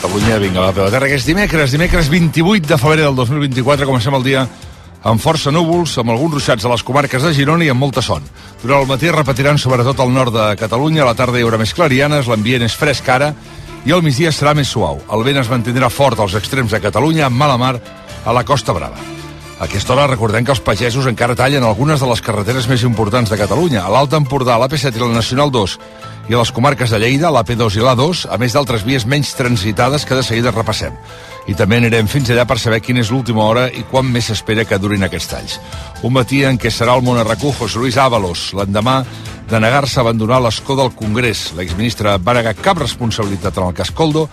[0.00, 0.38] Catalunya.
[0.40, 3.84] Vinga, va, peu terra, que és dimecres, dimecres 28 de febrer del 2024.
[3.84, 4.46] Comencem el dia
[5.04, 8.24] amb força núvols, amb alguns ruixats a les comarques de Girona i amb molta son.
[8.62, 11.76] Durant el matí repetiran sobretot al nord de Catalunya, a la tarda hi haurà més
[11.76, 13.34] clarianes, l'ambient és fresc ara
[13.84, 15.02] i al migdia serà més suau.
[15.12, 18.72] El vent es mantindrà fort als extrems de Catalunya, amb mala mar a la Costa
[18.72, 18.96] Brava.
[19.60, 23.28] A aquesta hora recordem que els pagesos encara tallen algunes de les carreteres més importants
[23.28, 23.84] de Catalunya.
[23.84, 25.76] A l'Alt Empordà, l'AP7 i la Nacional 2
[26.28, 30.04] i a les comarques de Lleida, l'AP2 i l'A2, a més d'altres vies menys transitades
[30.06, 30.94] que de seguida repassem.
[31.48, 34.66] I també anirem fins allà per saber quina és l'última hora i quan més s'espera
[34.68, 35.58] que durin aquests talls.
[36.06, 39.00] Un matí en què serà el monarracú José Luis Ábalos, l'endemà
[39.50, 41.48] de negar-se a abandonar l'escó del Congrés.
[41.58, 44.28] L'exministre va negar cap responsabilitat en el cas Coldo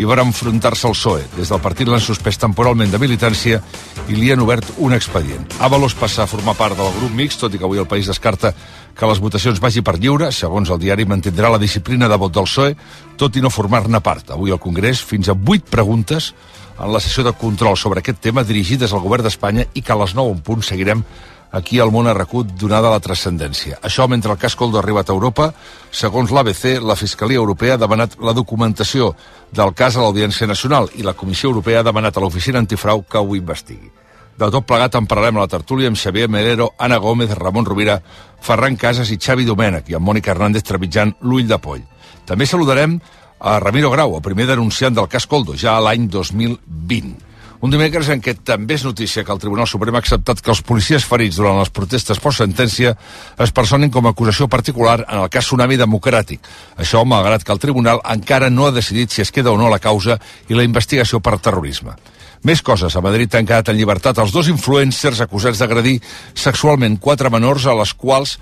[0.00, 1.26] i va enfrontar-se al PSOE.
[1.36, 3.60] Des del partit l'han suspès temporalment de militància
[4.08, 5.44] i li han obert un expedient.
[5.60, 8.54] Ábalos passa a formar part del grup mixt, tot i que avui el país descarta
[8.96, 12.48] que les votacions vagi per lliure, segons el diari mantindrà la disciplina de vot del
[12.48, 12.76] PSOE,
[13.20, 14.30] tot i no formar-ne part.
[14.30, 16.32] Avui al Congrés, fins a vuit preguntes
[16.78, 20.00] en la sessió de control sobre aquest tema dirigides al govern d'Espanya i que a
[20.00, 21.04] les 9 en punt seguirem
[21.52, 23.78] aquí al món arrecut donada la transcendència.
[23.84, 25.52] Això mentre el cas Coldo ha arribat a Europa,
[25.92, 29.12] segons l'ABC, la Fiscalia Europea ha demanat la documentació
[29.52, 33.20] del cas a l'Audiència Nacional i la Comissió Europea ha demanat a l'Oficina Antifrau que
[33.20, 34.01] ho investigui.
[34.38, 37.98] De tot plegat en parlarem a la tertúlia amb Xavier Melero, Ana Gómez, Ramon Rovira,
[38.40, 41.82] Ferran Casas i Xavi Domènech i amb Mònica Hernández trepitjant l'ull de poll.
[42.26, 42.96] També saludarem
[43.42, 47.30] a Ramiro Grau, el primer denunciant del cas Coldo, ja l'any 2020.
[47.62, 50.64] Un dimecres en què també és notícia que el Tribunal Suprem ha acceptat que els
[50.66, 52.90] policies ferits durant les protestes per sentència
[53.38, 56.42] es personin com a acusació particular en el cas Tsunami Democràtic.
[56.82, 59.78] Això malgrat que el Tribunal encara no ha decidit si es queda o no la
[59.78, 61.94] causa i la investigació per terrorisme.
[62.42, 62.94] Més coses.
[62.96, 66.00] A Madrid han quedat en llibertat els dos influencers acusats d'agredir
[66.34, 68.38] sexualment quatre menors a les quals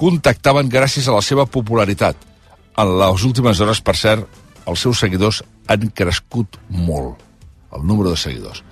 [0.00, 2.16] contactaven gràcies a la seva popularitat.
[2.80, 7.20] En les últimes hores, per cert, els seus seguidors han crescut molt,
[7.76, 8.62] el número de seguidors.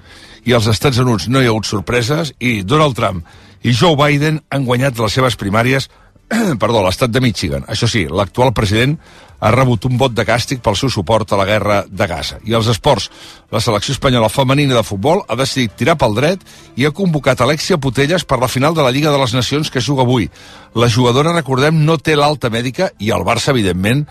[0.49, 3.27] I als Estats Units no hi ha hagut sorpreses i Donald Trump
[3.61, 5.91] i Joe Biden han guanyat les seves primàries
[6.63, 7.67] perdó, l'estat de Michigan.
[7.69, 8.97] Això sí, l'actual president
[9.41, 12.39] ha rebut un vot de càstig pel seu suport a la guerra de Gaza.
[12.45, 13.09] I als esports,
[13.51, 16.45] la selecció espanyola femenina de futbol ha decidit tirar pel dret
[16.77, 19.81] i ha convocat Alexia Putelles per la final de la Lliga de les Nacions que
[19.81, 20.29] juga avui.
[20.75, 24.05] La jugadora, recordem, no té l'alta mèdica i el Barça, evidentment,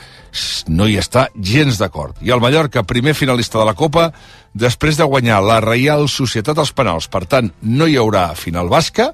[0.67, 2.17] no hi està gens d'acord.
[2.25, 4.09] I el Mallorca, primer finalista de la Copa,
[4.53, 7.07] després de guanyar la Reial Societat als penals.
[7.07, 9.13] Per tant, no hi haurà final basca,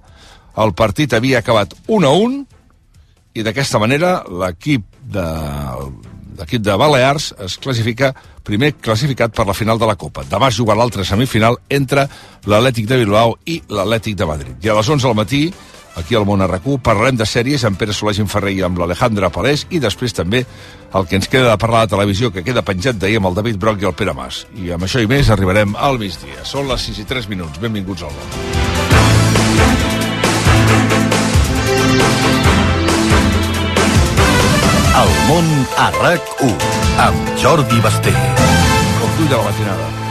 [0.55, 2.43] el partit havia acabat 1 a 1,
[3.35, 5.25] i d'aquesta manera l'equip de
[6.35, 8.11] l'equip de Balears es classifica
[8.45, 10.25] primer classificat per la final de la Copa.
[10.29, 12.07] Demà es juga l'altra semifinal entre
[12.45, 14.59] l'Atlètic de Bilbao i l'Atlètic de Madrid.
[14.61, 15.41] I a les 11 del matí,
[15.95, 19.65] aquí al Món RQ, parlarem de sèries amb Pere Solà Ferrer i amb l'Alejandra Palès
[19.71, 20.45] i després també
[20.93, 23.57] el que ens queda de parlar de televisió que queda penjat d'ahir amb el David
[23.57, 24.45] Broc i el Pere Mas.
[24.55, 26.43] I amb això i més arribarem al migdia.
[26.43, 27.59] Són les 6 i 3 minuts.
[27.63, 28.74] Benvinguts al món.
[34.95, 36.53] El món a RAC1
[37.07, 38.15] amb Jordi Basté.
[39.01, 40.04] Com tu de la matinada.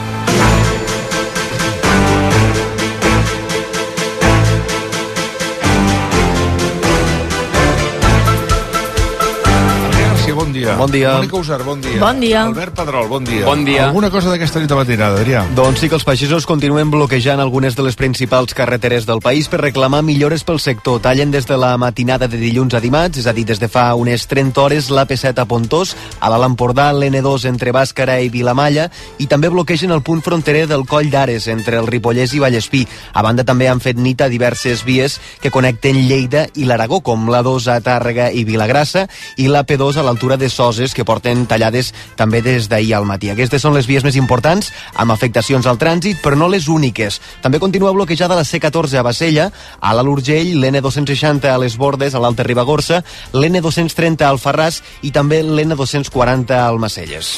[10.55, 10.75] Dia.
[10.79, 11.13] Bon dia.
[11.19, 11.99] Mònica Usar, bon dia.
[11.99, 12.43] Bon dia.
[12.47, 13.43] Albert Pedrol, bon dia.
[13.45, 13.89] Bon dia.
[13.89, 15.43] Alguna cosa d'aquesta nit de matinada, Adrià?
[15.57, 19.59] Doncs sí que els pagesos continuen bloquejant algunes de les principals carreteres del país per
[19.61, 21.01] reclamar millores pel sector.
[21.03, 23.89] Tallen des de la matinada de dilluns a dimarts, és a dir, des de fa
[23.99, 28.87] unes 30 hores, l'AP7 a Pontós, a l'Alt Empordà, l'N2 entre Bàscara i Vilamalla,
[29.19, 32.85] i també bloquegen el punt fronterer del Coll d'Ares, entre el Ripollès i Vallespí.
[33.13, 37.27] A banda, també han fet nit a diverses vies que connecten Lleida i l'Aragó, com
[37.29, 39.05] l'A2 a Tàrrega i Vilagrassa,
[39.37, 43.31] i l'AP2 a l'altura de Soses, que porten tallades també des d'ahir al matí.
[43.31, 47.21] Aquestes són les vies més importants, amb afectacions al trànsit, però no les úniques.
[47.41, 49.49] També continua bloquejada la C14 a Bassella,
[49.79, 53.03] a l'Alt Urgell, l'N260 a les Bordes, a l'Alta Ribagorça,
[53.33, 57.37] l'N230 al Farràs i també l'N240 al Macelles.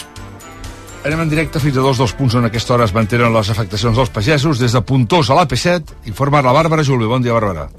[1.07, 3.95] Anem en directe fins a dos dels punts on aquesta hora es mantenen les afectacions
[3.95, 4.59] dels pagesos.
[4.59, 7.07] Des de Puntós a l'AP7, informa la Bàrbara Julve.
[7.07, 7.69] Bon dia, Bàrbara.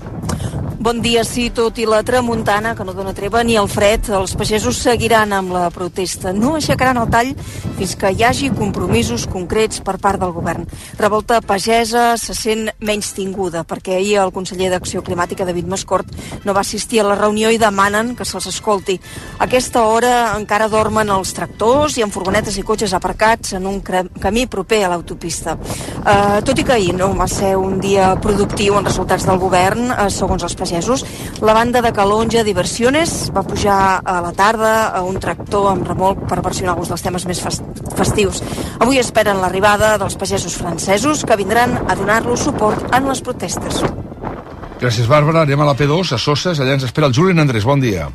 [0.81, 4.37] Bon dia, sí, tot i la tramuntana, que no dona treva, ni el fred, els
[4.39, 6.31] pagesos seguiran amb la protesta.
[6.33, 7.33] No aixecaran el tall
[7.77, 10.69] fins que hi hagi compromisos concrets per part del govern.
[10.97, 16.15] Revolta pagesa se sent menys tinguda, perquè ahir el conseller d'Acció Climàtica, David Mascort,
[16.47, 19.01] no va assistir a la reunió i demanen que se'ls escolti.
[19.37, 23.81] A aquesta hora encara dormen els tractors i en furgonetes i cotxes aparcats en un
[23.83, 25.57] camí proper a l'autopista.
[25.59, 29.91] Uh, tot i que ahir no va ser un dia productiu en resultats del govern,
[29.91, 31.05] uh, segons els pagesos.
[31.43, 36.29] La banda de Calonja Diversiones va pujar a la tarda a un tractor amb remolc
[36.31, 37.43] per versionar alguns dels temes més
[37.99, 38.43] festius.
[38.79, 43.83] Avui esperen l'arribada dels pagesos francesos que vindran a donar-los suport en les protestes.
[44.79, 45.43] Gràcies, Bàrbara.
[45.43, 46.63] Anem a la P2, a Soses.
[46.63, 47.67] Allà ens espera el Julián Andrés.
[47.67, 48.07] Bon dia.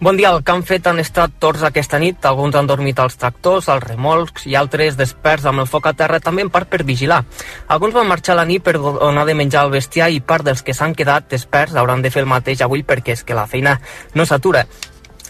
[0.00, 0.30] Bon dia.
[0.30, 2.24] El que han fet han estat torns aquesta nit.
[2.26, 6.18] Alguns han dormit als tractors, als remolcs i altres desperts amb el foc a terra
[6.20, 7.22] també en part per vigilar.
[7.68, 10.64] Alguns van marxar a la nit per donar de menjar al bestiar i part dels
[10.66, 13.78] que s'han quedat desperts hauran de fer el mateix avui perquè és que la feina
[14.14, 14.66] no s'atura.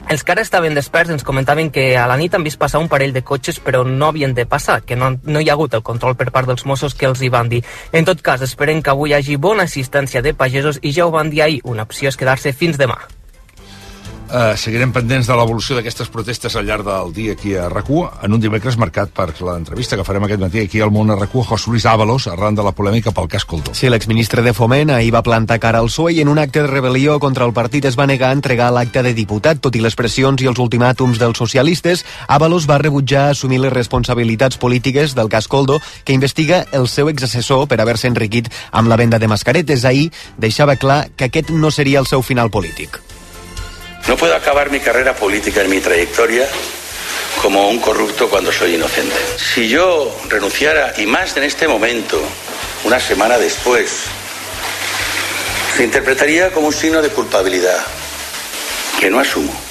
[0.09, 2.89] Els que ara estaven desperts ens comentaven que a la nit han vist passar un
[2.89, 5.85] parell de cotxes però no havien de passar, que no, no hi ha hagut el
[5.85, 7.63] control per part dels Mossos que els hi van dir.
[7.93, 11.13] En tot cas, esperem que avui hi hagi bona assistència de pagesos i ja ho
[11.15, 12.99] van dir ahir, una opció és quedar-se fins demà.
[14.25, 18.33] Uh, seguirem pendents de l'evolució d'aquestes protestes al llarg del dia aquí a rac en
[18.33, 21.71] un dimecres marcat per l'entrevista que farem aquest matí aquí al món a rac José
[21.71, 23.75] Luis Ábalos, arran de la polèmica pel cas Coldó.
[23.75, 26.73] Sí, l'exministre de Foment ahir va plantar cara al PSOE i en un acte de
[26.73, 29.61] rebel·lió contra el partit es va negar a entregar l'acte de diputat.
[29.61, 34.57] Tot i les pressions i els ultimàtums dels socialistes, Ábalos va rebutjar assumir les responsabilitats
[34.57, 39.19] polítiques del cas Coldo, que investiga el seu exassessor per haver-se enriquit amb la venda
[39.19, 39.85] de mascaretes.
[39.85, 43.14] Ahir deixava clar que aquest no seria el seu final polític.
[44.09, 46.47] No puedo acabar mi carrera política en mi trayectoria
[47.41, 49.17] como un corrupto cuando soy inocente.
[49.37, 52.21] Si yo renunciara, y más en este momento,
[52.85, 53.91] una semana después,
[55.77, 57.79] se interpretaría como un signo de culpabilidad
[59.01, 59.64] que no asumo.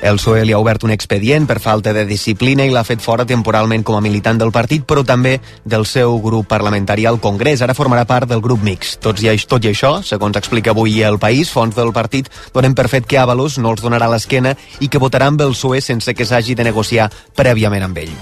[0.00, 3.24] El PSOE li ha obert un expedient per falta de disciplina i l'ha fet fora
[3.26, 7.62] temporalment com a militant del partit, però també del seu grup parlamentari al Congrés.
[7.66, 8.94] Ara formarà part del grup mix.
[9.02, 12.86] Tot i, tot i això, segons explica avui el País, fons del partit donen per
[12.88, 16.26] fet que Avalos no els donarà l'esquena i que votarà amb el PSOE sense que
[16.28, 18.14] s'hagi de negociar prèviament amb ell.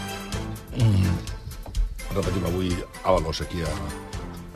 [0.81, 1.14] Mm.
[2.17, 2.73] Repetim avui
[3.05, 4.06] Avalos aquí a,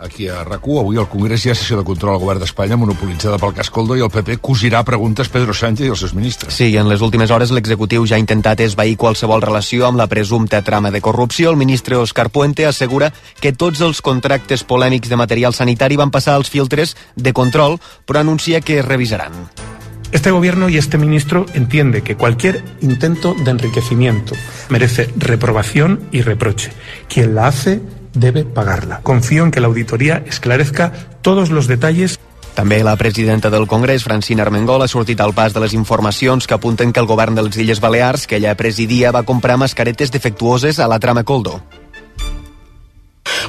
[0.00, 3.38] aquí a rac Avui al Congrés hi ha sessió de control al govern d'Espanya monopolitzada
[3.41, 6.55] pel cas Coldo i el PP cosirà preguntes Pedro Sánchez i els seus ministres.
[6.55, 10.62] Sí, en les últimes hores l'executiu ja ha intentat esvair qualsevol relació amb la presumpta
[10.62, 11.50] trama de corrupció.
[11.50, 16.37] El ministre Òscar Puente assegura que tots els contractes polèmics de material sanitari van passar
[16.38, 19.32] als filtres de control, però anuncia que es revisaran.
[20.12, 24.35] Este gobierno y este ministro entiende que cualquier intento de enriquecimiento
[24.69, 26.73] merece reprobación y reproche.
[27.08, 27.81] Quien la hace
[28.14, 29.00] debe pagarla.
[29.02, 30.92] Confío en que la auditoría esclarezca
[31.22, 32.18] todos los detalles
[32.54, 36.54] també la presidenta del Congrés, Francina Armengol, ha sortit al pas de les informacions que
[36.54, 40.78] apunten que el govern de les Illes Balears, que ella presidia, va comprar mascaretes defectuoses
[40.78, 41.62] a la trama Coldo.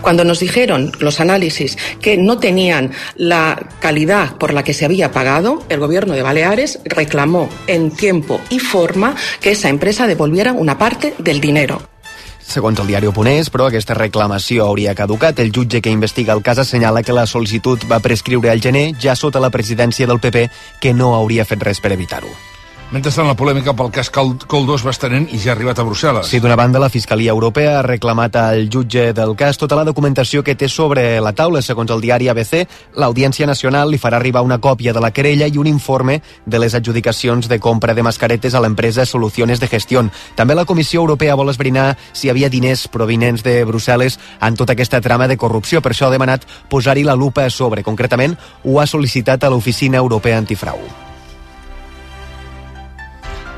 [0.02, 5.12] Cuando nos dijeron los análisis que no tenían la calidad por la que se había
[5.12, 10.78] pagado, el gobierno de Baleares reclamó en tiempo y forma que esa empresa devolviera una
[10.78, 11.91] parte del dinero.
[12.48, 15.40] Segons el diari Oponés, però aquesta reclamació hauria caducat.
[15.40, 19.16] El jutge que investiga el cas assenyala que la sol·licitud va prescriure al gener, ja
[19.16, 20.50] sota la presidència del PP,
[20.82, 22.34] que no hauria fet res per evitar-ho.
[22.92, 26.28] Mentrestant, la polèmica pel cas Coldos va estenent i ja ha arribat a Brussel·les.
[26.28, 30.42] Sí, d'una banda, la Fiscalia Europea ha reclamat al jutge del cas tota la documentació
[30.44, 31.62] que té sobre la taula.
[31.64, 32.66] Segons el diari ABC,
[33.00, 36.76] l'Audiència Nacional li farà arribar una còpia de la querella i un informe de les
[36.76, 40.04] adjudicacions de compra de mascaretes a l'empresa Soluciones de Gestió.
[40.36, 44.76] També la Comissió Europea vol esbrinar si hi havia diners provinents de Brussel·les en tota
[44.76, 45.80] aquesta trama de corrupció.
[45.80, 47.88] Per això ha demanat posar-hi la lupa a sobre.
[47.88, 51.11] Concretament, ho ha sol·licitat a l'Oficina Europea Antifrau.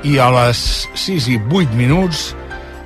[0.04, 0.62] I a les
[1.00, 2.34] 6 i 8 minuts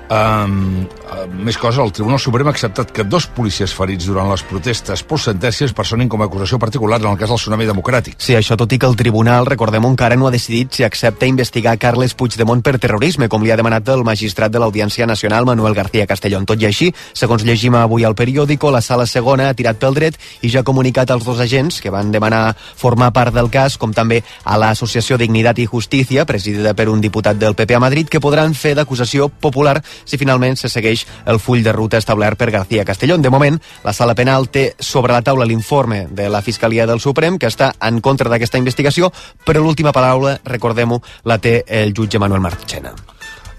[0.07, 4.43] Um, uh, més cosa, el Tribunal Suprem ha acceptat que dos policies ferits durant les
[4.47, 8.15] protestes post sentències personin com a acusació particular en el cas del tsunami democràtic.
[8.23, 11.75] Sí, això tot i que el Tribunal, recordem, encara no ha decidit si accepta investigar
[11.77, 16.07] Carles Puigdemont per terrorisme, com li ha demanat el magistrat de l'Audiència Nacional, Manuel García
[16.07, 16.47] Castellón.
[16.47, 20.15] Tot i així, segons llegim avui al periòdico, la sala segona ha tirat pel dret
[20.39, 23.91] i ja ha comunicat als dos agents que van demanar formar part del cas, com
[23.91, 28.23] també a l'Associació Dignitat i Justícia, presidida per un diputat del PP a Madrid, que
[28.23, 32.86] podran fer d'acusació popular si finalment se segueix el full de ruta establert per García
[32.86, 33.22] Castellón.
[33.22, 37.38] De moment, la sala penal té sobre la taula l'informe de la Fiscalia del Suprem,
[37.38, 39.12] que està en contra d'aquesta investigació,
[39.46, 42.96] però l'última paraula, recordem-ho, la té el jutge Manuel Marchena.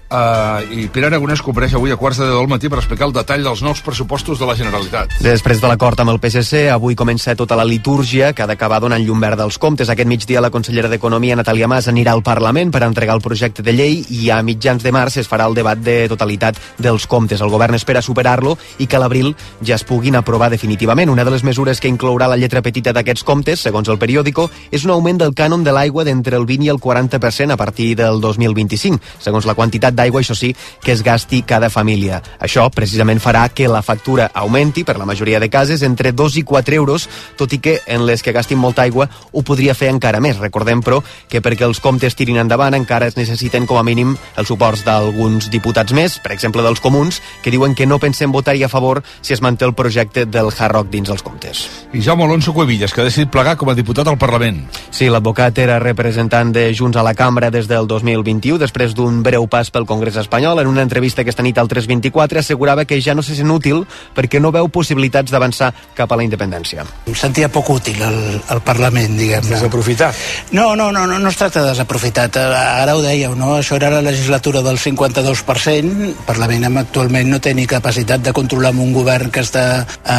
[0.09, 3.11] Uh, I Pere Aragonès compareix avui a quarts de deu del matí per explicar el
[3.13, 5.11] detall dels nous pressupostos de la Generalitat.
[5.21, 9.05] Després de l'acord amb el PSC, avui comença tota la litúrgia que ha d'acabar donant
[9.05, 9.91] llum verda als comptes.
[9.93, 13.75] Aquest migdia la consellera d'Economia, Natàlia Mas, anirà al Parlament per entregar el projecte de
[13.77, 17.45] llei i a mitjans de març es farà el debat de totalitat dels comptes.
[17.45, 21.13] El govern espera superar-lo i que a l'abril ja es puguin aprovar definitivament.
[21.13, 24.89] Una de les mesures que inclourà la lletra petita d'aquests comptes, segons el periòdico, és
[24.89, 28.17] un augment del cànon de l'aigua d'entre el 20 i el 40% a partir del
[28.25, 30.53] 2025, segons la quantitat d'aigua, això sí,
[30.83, 32.21] que es gasti cada família.
[32.39, 36.43] Això precisament farà que la factura augmenti per la majoria de cases entre 2 i
[36.47, 40.21] 4 euros, tot i que en les que gastin molta aigua ho podria fer encara
[40.23, 40.39] més.
[40.39, 44.47] Recordem, però, que perquè els comptes tirin endavant encara es necessiten com a mínim els
[44.49, 48.71] suports d'alguns diputats més, per exemple dels comuns, que diuen que no pensen votar-hi a
[48.71, 51.65] favor si es manté el projecte del Hard Rock dins els comptes.
[51.93, 54.61] I Jaume Alonso Cuevillas, que ha decidit plegar com a diputat al Parlament.
[54.91, 59.47] Sí, l'advocat era representant de Junts a la cambra des del 2021, després d'un breu
[59.49, 60.61] pas pel Congrés espanyol.
[60.61, 63.83] En una entrevista aquesta nit al 324 assegurava que ja no se sent útil
[64.15, 66.85] perquè no veu possibilitats d'avançar cap a la independència.
[67.09, 68.19] Em sentia poc útil al,
[68.55, 69.55] al Parlament, diguem-ne.
[69.55, 70.15] Desaprofitat?
[70.53, 72.37] No, no, no, no, no es tracta de desaprofitat.
[72.39, 73.55] Ara ho dèieu, no?
[73.57, 76.05] Això era la legislatura del 52%.
[76.09, 79.65] El Parlament actualment no té ni capacitat de controlar un govern que està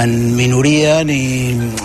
[0.00, 1.20] en minoria ni...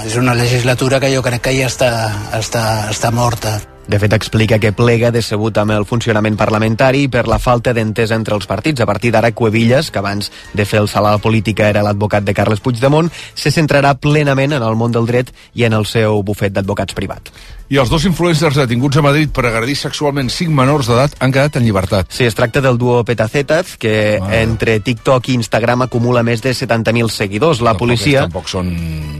[0.05, 1.93] És una legislatura que jo crec que ja està,
[2.39, 3.59] està, està morta.
[3.87, 8.33] De fet, explica que plega decebut amb el funcionament parlamentari per la falta d'entesa entre
[8.33, 8.81] els partits.
[8.81, 12.25] A partir d'ara, Cuevillas, que abans de fer el salt a la política era l'advocat
[12.25, 16.23] de Carles Puigdemont, se centrarà plenament en el món del dret i en el seu
[16.25, 17.29] bufet d'advocats privat.
[17.65, 21.57] I els dos influencers detinguts a Madrid per agredir sexualment cinc menors d'edat han quedat
[21.57, 22.11] en llibertat.
[22.13, 24.29] Sí, es tracta del duo Petacetas, que ah.
[24.43, 27.63] entre TikTok i Instagram acumula més de 70.000 seguidors.
[27.65, 28.21] La tampoc policia...
[28.21, 28.69] És, tampoc són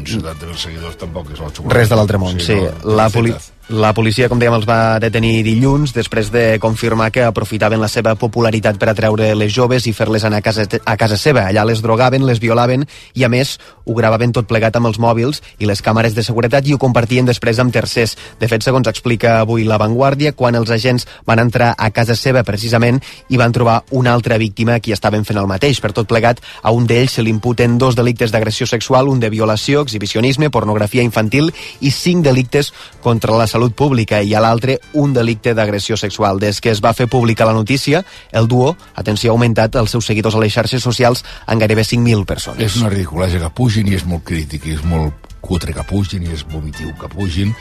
[0.05, 1.79] 70.000 seguidors, tampoc és la xocolata.
[1.79, 2.53] Res de l'altre món, sí.
[2.53, 2.61] sí.
[2.61, 3.33] No, la, poli
[3.69, 8.13] la policia, com dèiem, els va detenir dilluns després de confirmar que aprofitaven la seva
[8.13, 11.47] popularitat per atreure les joves i fer-les anar a casa, a casa seva.
[11.49, 12.85] Allà les drogaven, les violaven
[13.15, 16.67] i, a més, ho gravaven tot plegat amb els mòbils i les càmeres de seguretat
[16.69, 18.13] i ho compartien després amb tercers.
[18.39, 22.43] De fet, segons explica avui La Vanguardia, quan els agents van entrar a casa seva
[22.43, 22.99] precisament
[23.31, 25.79] i van trobar una altra víctima qui estaven fent el mateix.
[25.79, 29.29] Per tot plegat, a un d'ells se li imputen dos delictes d'agressió sexual, un de
[29.31, 35.13] violació, exhibicionisme, pornografia infantil i cinc delictes contra la salut pública i a l'altre un
[35.13, 36.39] delicte d'agressió sexual.
[36.39, 40.05] Des que es va fer pública la notícia, el duo, atenció, ha augmentat els seus
[40.11, 42.63] seguidors a les xarxes socials en gairebé 5.000 persones.
[42.65, 46.25] És una ridiculesa que pugin i és molt crític i és molt cutre que pugin
[46.25, 47.53] i és vomitiu que pugin,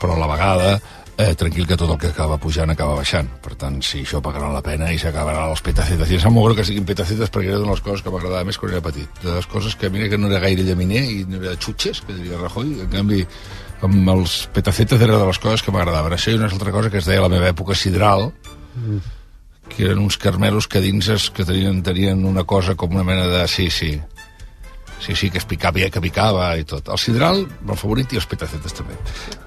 [0.00, 0.72] però a la vegada
[1.20, 3.28] eh, tranquil que tot el que acaba pujant acaba baixant.
[3.44, 6.10] Per tant, sí, això pagarà la pena i s'acabarà els petacetes.
[6.10, 8.12] I em sap molt greu que siguin petacetes perquè era una de les coses que
[8.14, 9.22] m'agradava més quan era petit.
[9.22, 12.16] De les coses que, mira, que no era gaire llaminer i no era xutxes, que
[12.16, 12.72] diria Rajoy.
[12.86, 13.24] En canvi,
[13.86, 16.16] amb els petacetes era de les coses que m'agradaven.
[16.16, 18.30] Això i una altra cosa que es deia a la meva època sidral,
[19.70, 23.28] que eren uns carmelos que dins es, que tenien, tenien una cosa com una mena
[23.28, 23.46] de...
[23.48, 23.94] Sí, sí,
[25.00, 26.90] Sí, sí, que es picava, que picava i tot.
[26.92, 28.96] El sidral, el favorit, i els petacetes també.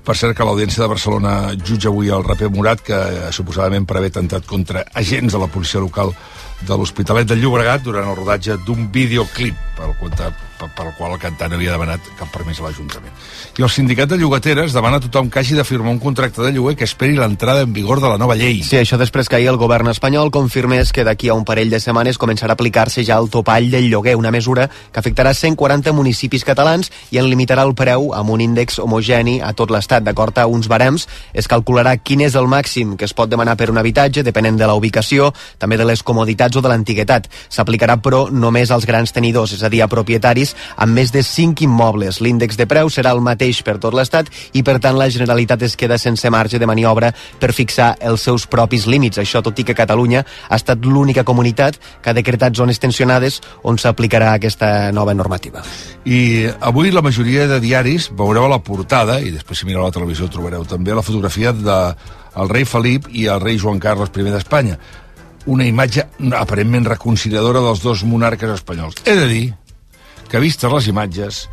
[0.04, 4.00] Per cert que l'Audiència de Barcelona jutja avui el raper Morat, que eh, suposadament per
[4.00, 6.16] haver tentat contra agents de la policia local
[6.64, 10.36] de l'Hospitalet de Llobregat durant el rodatge d'un videoclip pel, pel,
[10.76, 13.14] pel qual el cantant havia demanat cap permís a l'Ajuntament.
[13.58, 16.52] I el sindicat de llogateres demana a tothom que hagi de firmar un contracte de
[16.54, 18.64] lloguer que esperi l'entrada en vigor de la nova llei.
[18.64, 21.80] Sí, això després que ahir el govern espanyol confirmés que d'aquí a un parell de
[21.80, 26.46] setmanes començarà a aplicar-se ja el topall del lloguer, una mesura que afectarà 140 municipis
[26.48, 30.04] catalans i en limitarà el preu amb un índex homogeni a tot l'estat.
[30.04, 33.70] D'acord a uns barems, es calcularà quin és el màxim que es pot demanar per
[33.72, 37.30] un habitatge, depenent de la ubicació, també de les comoditats o de l'antiguitat.
[37.50, 41.64] S'aplicarà, però, només als grans tenidors, és a dir, a propietaris amb més de 5
[41.66, 42.22] immobles.
[42.22, 45.78] L'índex de preu serà el mateix per tot l'Estat i, per tant, la Generalitat es
[45.80, 49.20] queda sense marge de maniobra per fixar els seus propis límits.
[49.22, 53.78] Això tot i que Catalunya ha estat l'única comunitat que ha decretat zones tensionades on
[53.78, 55.64] s'aplicarà aquesta nova normativa.
[56.06, 59.94] I avui la majoria de diaris veureu a la portada, i després si mireu la
[59.96, 61.80] televisió trobareu també la fotografia de
[62.36, 64.78] el rei Felip i el rei Joan Carles I d'Espanya.
[65.46, 66.06] Una imatge
[66.40, 69.04] aparentment reconciliadora dels dos monarques espanyols.
[69.06, 69.46] He de dir
[70.34, 71.44] que vistes les imatges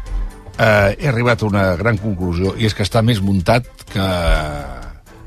[0.56, 4.06] eh, he arribat a una gran conclusió i és que està més muntat que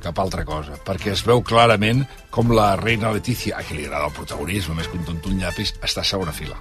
[0.04, 2.02] cap altra cosa, perquè es veu clarament
[2.34, 5.38] com la reina Letícia, a qui li agrada el protagonisme, més que un tonto un
[5.40, 6.58] llapis, està a segona fila.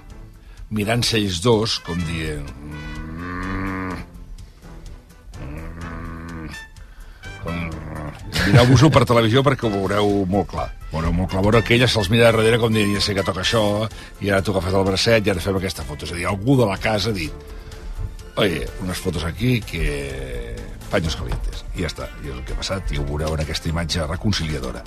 [0.69, 2.53] Mirant-se ells dos, com dient...
[8.43, 10.67] Mireu-vos-ho per televisió perquè ho veureu molt clar.
[10.91, 11.43] Veureu molt clar.
[11.45, 13.63] Veureu que ella se'ls mira darrere com dient, ja sé que toca això,
[14.21, 16.05] i ara tu agafes el bracet i ara fem aquesta foto.
[16.05, 17.47] És a dir, algú de la casa ha dit,
[18.35, 20.55] oye, unes fotos aquí que
[20.91, 21.63] paños calientes.
[21.73, 24.05] I ja està, i és el que ha passat, i ho veureu en aquesta imatge
[24.09, 24.83] reconciliadora.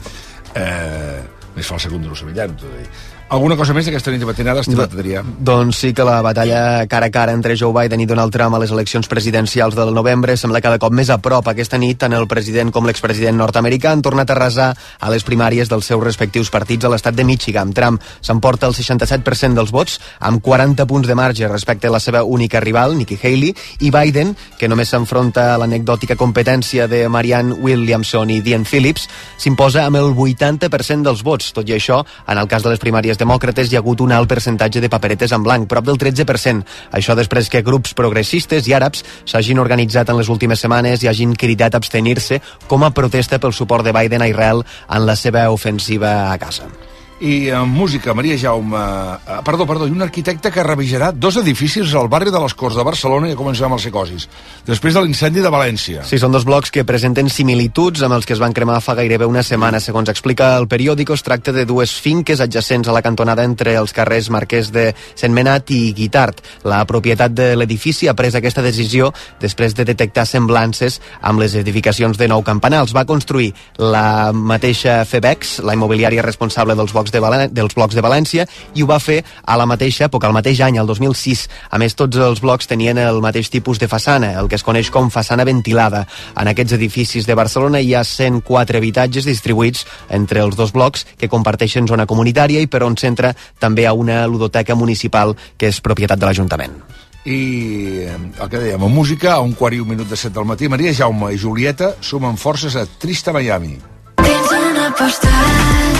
[0.54, 1.22] Eh,
[1.56, 2.90] més falsa que un duro sevillant, a dir.
[3.26, 5.18] Alguna cosa més d'aquesta nit de matinada, estimat Adrià?
[5.42, 8.60] Doncs sí que la batalla cara a cara entre Joe Biden i Donald Trump a
[8.62, 11.48] les eleccions presidencials del novembre sembla cada cop més a prop.
[11.50, 15.66] Aquesta nit, tant el president com l'expresident nord-americà han tornat a resar a les primàries
[15.66, 17.72] dels seus respectius partits a l'estat de Michigan.
[17.74, 22.22] Trump s'emporta el 67% dels vots, amb 40 punts de marge respecte a la seva
[22.22, 28.30] única rival, Nikki Haley, i Biden, que només s'enfronta a l'anecdòtica competència de Marianne Williamson
[28.30, 31.50] i Diane Phillips, s'imposa amb el 80% dels vots.
[31.58, 34.28] Tot i això, en el cas de les primàries demòcrates hi ha hagut un alt
[34.30, 36.64] percentatge de paperetes en blanc, prop del 13%.
[36.96, 41.36] Això després que grups progressistes i àrabs s'hagin organitzat en les últimes setmanes i hagin
[41.36, 46.32] cridat abstenir-se com a protesta pel suport de Biden a Israel en la seva ofensiva
[46.32, 46.70] a Gaza.
[47.18, 48.76] I en música, Maria Jaume...
[48.76, 52.76] Eh, perdó, perdó, i un arquitecte que revijarà dos edificis al barri de les Corts
[52.76, 54.26] de Barcelona i a començar amb els psicosis,
[54.66, 56.04] després de l'incendi de València.
[56.04, 59.24] Sí, són dos blocs que presenten similituds amb els que es van cremar fa gairebé
[59.24, 59.80] una setmana.
[59.80, 63.96] Segons explica el periòdico, es tracta de dues finques adjacents a la cantonada entre els
[63.96, 66.44] carrers Marquès de Sentmenat i Guitart.
[66.68, 69.08] La propietat de l'edifici ha pres aquesta decisió
[69.40, 72.92] després de detectar semblances amb les edificacions de Nou Campanals.
[72.92, 77.94] Va construir la mateixa FEBEX, la immobiliària responsable dels blocs blocs de, Valen dels blocs
[77.94, 81.46] de València i ho va fer a la mateixa època, al mateix any, el 2006.
[81.70, 84.90] A més, tots els blocs tenien el mateix tipus de façana, el que es coneix
[84.90, 86.06] com façana ventilada.
[86.36, 91.28] En aquests edificis de Barcelona hi ha 104 habitatges distribuïts entre els dos blocs que
[91.28, 96.18] comparteixen zona comunitària i per on s'entra també a una ludoteca municipal que és propietat
[96.18, 96.80] de l'Ajuntament
[97.26, 100.30] i eh, el que dèiem, a música, a un quart i un minut de set
[100.36, 103.74] del matí, Maria Jaume i Julieta sumen forces a Trista Miami.
[104.22, 105.95] Tens una postal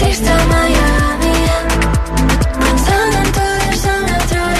[0.00, 1.36] trista, Miami
[2.60, 3.48] Pensant en tu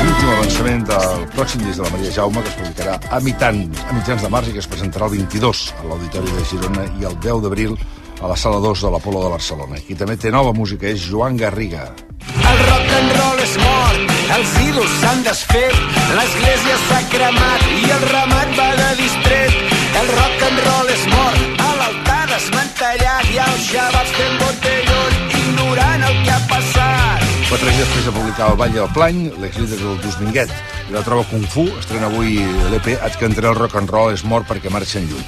[0.00, 3.96] L'últim avançament del pròxim disc de la Maria Jaume, que es publicarà a, mitan, a
[3.96, 7.16] mitjans de març i que es presentarà el 22 a l'Auditori de Girona i el
[7.24, 7.76] 10 d'abril
[8.20, 9.80] a la Sala 2 de l'Apolo de Barcelona.
[9.86, 11.88] Qui també té nova música és Joan Garriga.
[12.36, 15.80] El rock and roll és mort, els ídols s'han desfet,
[16.18, 17.59] l'església s'ha cremat
[27.80, 30.50] després de publicar El Ball del Plany, l'exlíder del Dus Minguet
[30.90, 32.34] i la troba Kung Fu, estrena avui
[32.68, 35.24] l'EP que entre el rock and roll és mort perquè marxen lluny.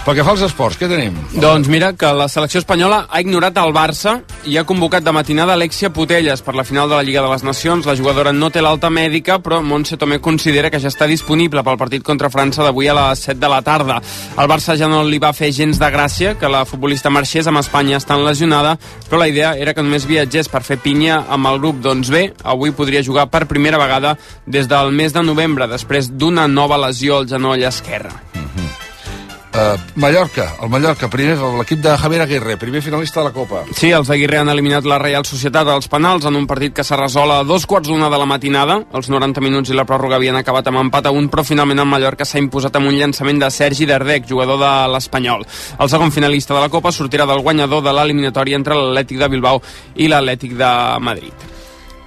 [0.00, 1.12] Pel que fa als esports, què tenim?
[1.42, 4.14] Doncs mira que la selecció espanyola ha ignorat el Barça
[4.48, 7.44] i ha convocat de matinada Alexia Putelles per la final de la Lliga de les
[7.44, 7.84] Nacions.
[7.84, 11.76] La jugadora no té l'alta mèdica, però Montse Tomé considera que ja està disponible pel
[11.76, 13.98] partit contra França d'avui a les 7 de la tarda.
[14.40, 17.60] Al Barça ja no li va fer gens de gràcia que la futbolista marxés amb
[17.60, 18.78] Espanya estant lesionada,
[19.10, 21.84] però la idea era que només viatgés per fer pinya amb el grup.
[21.84, 26.48] Doncs bé, avui podria jugar per primera vegada des del mes de novembre, després d'una
[26.48, 28.16] nova lesió al genoll esquerre.
[29.50, 33.64] Uh, Mallorca, el Mallorca, primer l'equip de Javier Aguirre, primer finalista de la Copa.
[33.74, 36.98] Sí, els Aguirre han eliminat la Real Societat als penals en un partit que s'ha
[37.00, 38.78] resolt a dos quarts d'una de la matinada.
[38.94, 41.90] Els 90 minuts i la pròrroga havien acabat amb empat a un, però finalment el
[41.90, 45.42] Mallorca s'ha imposat amb un llançament de Sergi Derdec, jugador de l'Espanyol.
[45.80, 49.64] El segon finalista de la Copa sortirà del guanyador de l'eliminatòria entre l'Atlètic de Bilbao
[49.96, 51.49] i l'Atlètic de Madrid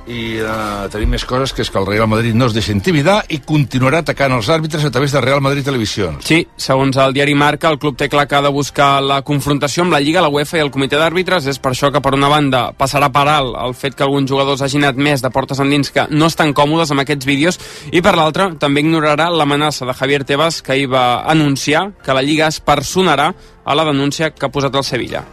[0.08, 3.22] i uh, tenim més coses, que és que el Real Madrid no es deixa intimidar
[3.32, 6.12] i continuarà atacant els àrbitres a través de Real Madrid Televisió.
[6.26, 9.86] Sí, segons el diari Marca, el club té clar que ha de buscar la confrontació
[9.86, 11.48] amb la Lliga, la UEFA i el comitè d'àrbitres.
[11.52, 14.63] És per això que, per una banda, passarà per alt el fet que alguns jugadors
[14.66, 17.60] hagin admès de portes endins que no estan còmodes amb aquests vídeos
[17.92, 22.26] i, per l'altra, també ignorarà l'amenaça de Javier Tebas que hi va anunciar que la
[22.26, 23.32] Lliga es personarà
[23.63, 25.24] a la denúncia que ha posat el Sevilla.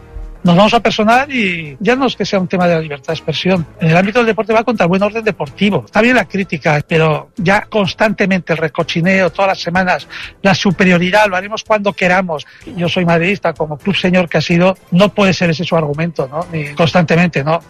[0.43, 3.09] Nos vamos a personar y ya no es que sea un tema de la libertad
[3.09, 3.67] de expresión.
[3.81, 5.85] En el ámbito del deporte va contra el buen orden deportivo.
[5.85, 10.09] Está bien la crítica, pero ya constantemente el recochineo, todas las semanas,
[10.43, 12.47] la superioridad, lo haremos cuando queramos.
[12.77, 16.27] Yo soy madridista, como club señor que ha sido, no puede ser ese su argumento,
[16.29, 16.47] ¿no?
[16.53, 17.61] Ni constantemente, ¿no?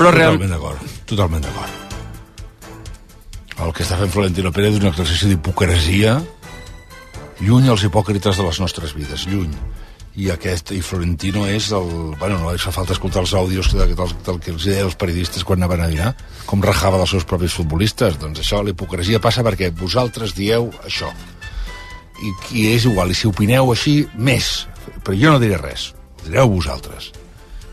[0.00, 0.32] Però real...
[0.32, 1.72] Totalment d'acord, totalment d'acord.
[3.60, 6.16] El que està fent Florentino Pérez és un exercici d'hipocresia
[7.44, 9.52] lluny als hipòcrites de les nostres vides, lluny
[10.18, 11.86] i aquest, i Florentino és el...
[12.18, 15.46] Bueno, no fa falta escoltar els àudios del, del, del que els deia els periodistes
[15.46, 16.10] quan anaven a dinar,
[16.50, 18.18] com rajava dels seus propis futbolistes.
[18.20, 21.12] Doncs això, la hipocresia passa perquè vosaltres dieu això.
[22.20, 24.66] I, I és igual, i si opineu així, més.
[25.04, 25.92] Però jo no diré res,
[26.26, 27.12] direu vosaltres.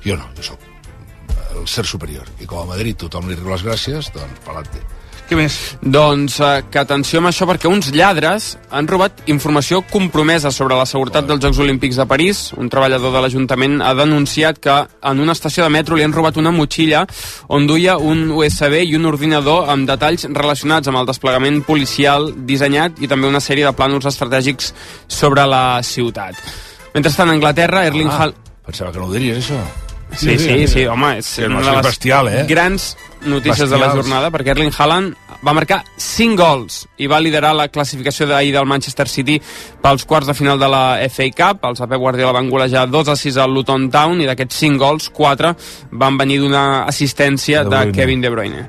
[0.05, 0.73] Jo no, jo sóc
[1.57, 2.27] el ser superior.
[2.39, 4.83] I com a Madrid tothom li riu les gràcies, doncs, pelante.
[5.27, 5.55] Què més?
[5.83, 10.85] Doncs eh, que atenció amb això perquè uns lladres han robat informació compromesa sobre la
[10.87, 12.53] seguretat dels Jocs Olímpics de París.
[12.55, 16.39] Un treballador de l'Ajuntament ha denunciat que en una estació de metro li han robat
[16.39, 17.01] una motxilla
[17.51, 23.01] on duia un USB i un ordinador amb detalls relacionats amb el desplegament policial dissenyat
[23.03, 24.71] i també una sèrie de plànols estratègics
[25.11, 26.39] sobre la ciutat.
[26.95, 28.47] Mentrestant, a Anglaterra, Erling Ah, Haaland...
[28.67, 29.59] Pensava que no ho diries, això.
[30.15, 32.45] Sí, sí, sí, home, és Sí, una de les bestial, eh?
[32.47, 32.93] grans
[33.25, 37.67] notícies de la jornada, perquè Erling Haaland va marcar 5 gols i va liderar la
[37.69, 39.39] classificació d'ahir del Manchester City
[39.81, 41.65] pels quarts de final de la FA Cup.
[41.69, 44.81] Els de Pep Guardiola van golejar 2 a 6 al Luton Town i d'aquests 5
[44.81, 45.55] gols, 4
[45.91, 47.91] van venir d'una assistència De de.
[47.91, 48.67] Kevin De Bruyne.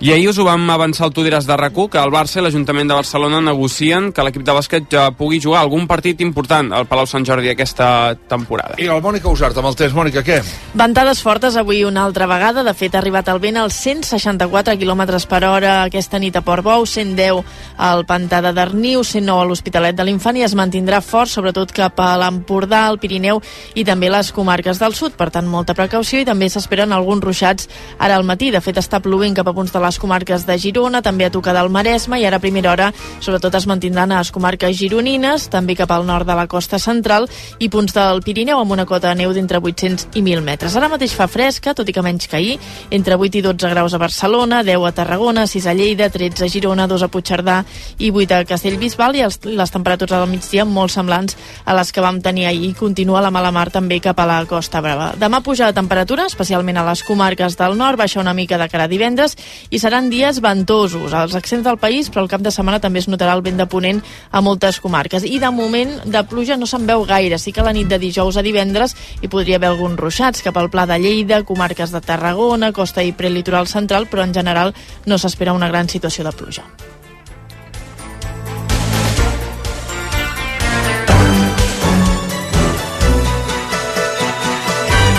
[0.00, 2.42] I ahir us ho vam avançar al Tu diràs de rac que el Barça i
[2.44, 6.86] l'Ajuntament de Barcelona negocien que l'equip de bàsquet ja pugui jugar algun partit important al
[6.86, 8.76] Palau Sant Jordi aquesta temporada.
[8.78, 9.96] I el Mònica Usart, amb el test.
[9.98, 10.36] Mònica, què?
[10.78, 12.62] Ventades fortes avui una altra vegada.
[12.62, 16.86] De fet, ha arribat el vent als 164 km per hora aquesta nit a Portbou,
[16.86, 17.42] 110
[17.76, 21.98] al Pantà de Darniu, 109 a l'Hospitalet de l'Infant i es mantindrà fort, sobretot cap
[21.98, 23.42] a l'Empordà, el Pirineu
[23.74, 25.18] i també les comarques del sud.
[25.18, 27.66] Per tant, molta precaució i també s'esperen alguns ruixats
[27.98, 28.54] ara al matí.
[28.54, 31.56] De fet, està plovent cap a punts de les comarques de Girona, també a tocar
[31.56, 35.76] del Maresme i ara a primera hora sobretot es mantindran a les comarques gironines, també
[35.76, 39.22] cap al nord de la costa central i punts del Pirineu amb una cota de
[39.22, 40.76] neu d'entre 800 i 1.000 metres.
[40.76, 42.58] Ara mateix fa fresca, tot i que menys que ahir,
[42.94, 46.50] entre 8 i 12 graus a Barcelona, 10 a Tarragona, 6 a Lleida, 13 a
[46.52, 47.58] Girona, 2 a Puigcerdà
[47.98, 52.04] i 8 a Castellbisbal i els, les temperatures al migdia molt semblants a les que
[52.04, 52.74] vam tenir ahir.
[52.78, 55.12] Continua la mala mar també cap a la Costa Brava.
[55.18, 58.86] Demà puja la temperatura, especialment a les comarques del nord, baixa una mica de cara
[58.88, 59.36] a divendres
[59.70, 63.08] i seran dies ventosos als accents del país, però el cap de setmana també es
[63.08, 65.24] notarà el vent de ponent a moltes comarques.
[65.24, 68.36] I de moment de pluja no se'n veu gaire, sí que la nit de dijous
[68.36, 72.72] a divendres hi podria haver alguns ruixats cap al Pla de Lleida, comarques de Tarragona,
[72.72, 74.74] costa i prelitoral central, però en general
[75.06, 76.64] no s'espera una gran situació de pluja.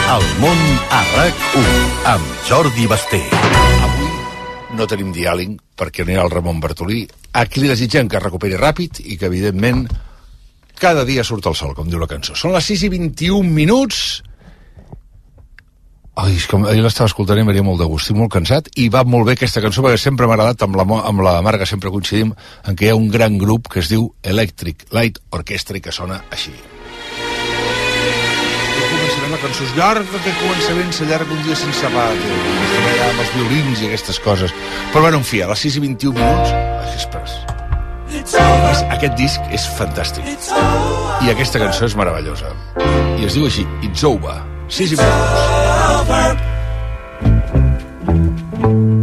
[0.09, 1.75] El món a RAC1
[2.15, 3.21] amb Jordi Basté.
[4.79, 7.01] No tenim diàleg perquè no hi ha el Ramon Bartolí,
[7.35, 9.83] a qui li desitgem que recuperi ràpid i que, evidentment,
[10.79, 12.37] cada dia surt el sol, com diu la cançó.
[12.39, 13.99] Són les 6 i 21 minuts.
[16.19, 18.07] Ai, és que ahir l'estava escoltant i m'aria molt de gust.
[18.07, 20.87] Estic molt cansat i va molt bé aquesta cançó perquè sempre m'ha agradat, amb la,
[21.11, 24.13] amb la Marga sempre coincidim, en què hi ha un gran grup que es diu
[24.23, 26.55] Electric Light Orchestra que sona així.
[28.79, 32.33] El començament, la cançó és llarga, que començament s'allarga un dia sense pati,
[32.65, 34.53] estem allà amb els violins i aquestes coses.
[34.93, 37.39] Però bueno, en fi, a les 6 i 21 minuts, ai, esperes.
[38.19, 40.25] És, aquest disc és fantàstic.
[41.25, 42.55] I aquesta cançó és meravellosa.
[43.19, 44.39] I es diu així, It's Over.
[44.69, 46.59] 6 i 21 minuts.
[48.59, 48.98] Hardly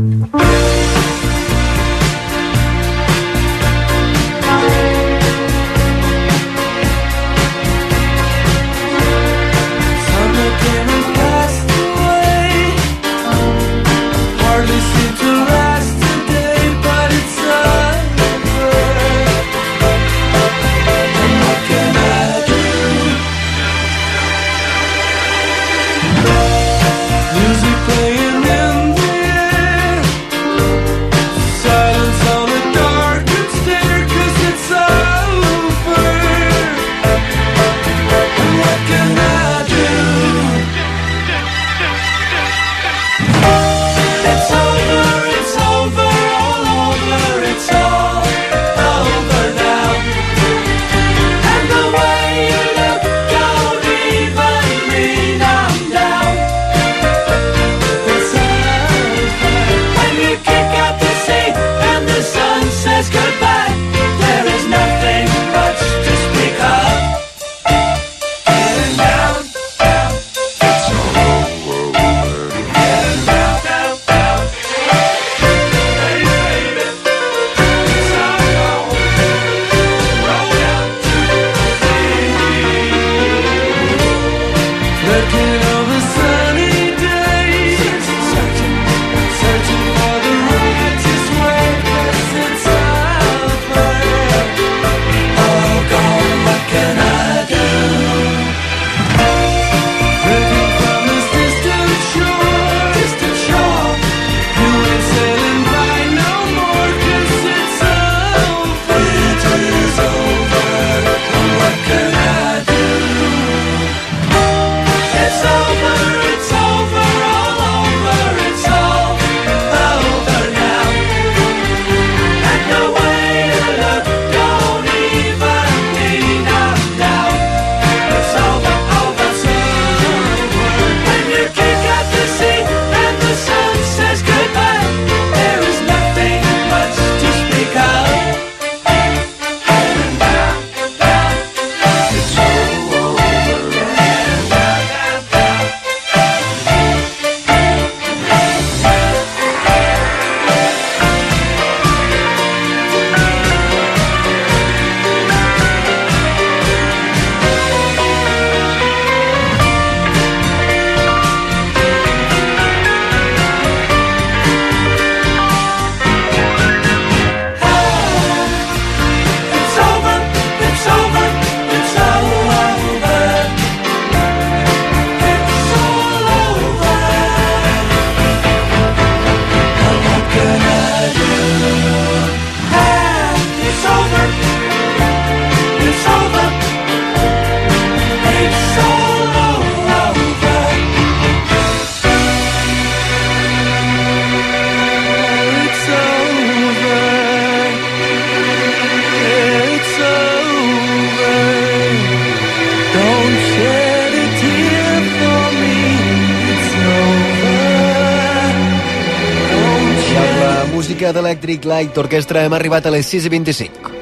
[211.67, 212.47] Light Orchestra.
[212.47, 213.93] Hem arribat a les 6 i 25.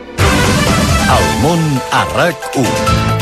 [1.17, 3.13] El món a RAC1.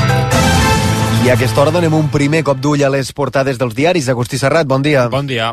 [1.23, 4.11] I a aquesta hora donem un primer cop d'ull a les portades dels diaris.
[4.11, 5.07] Agustí Serrat, bon dia.
[5.13, 5.53] Bon dia.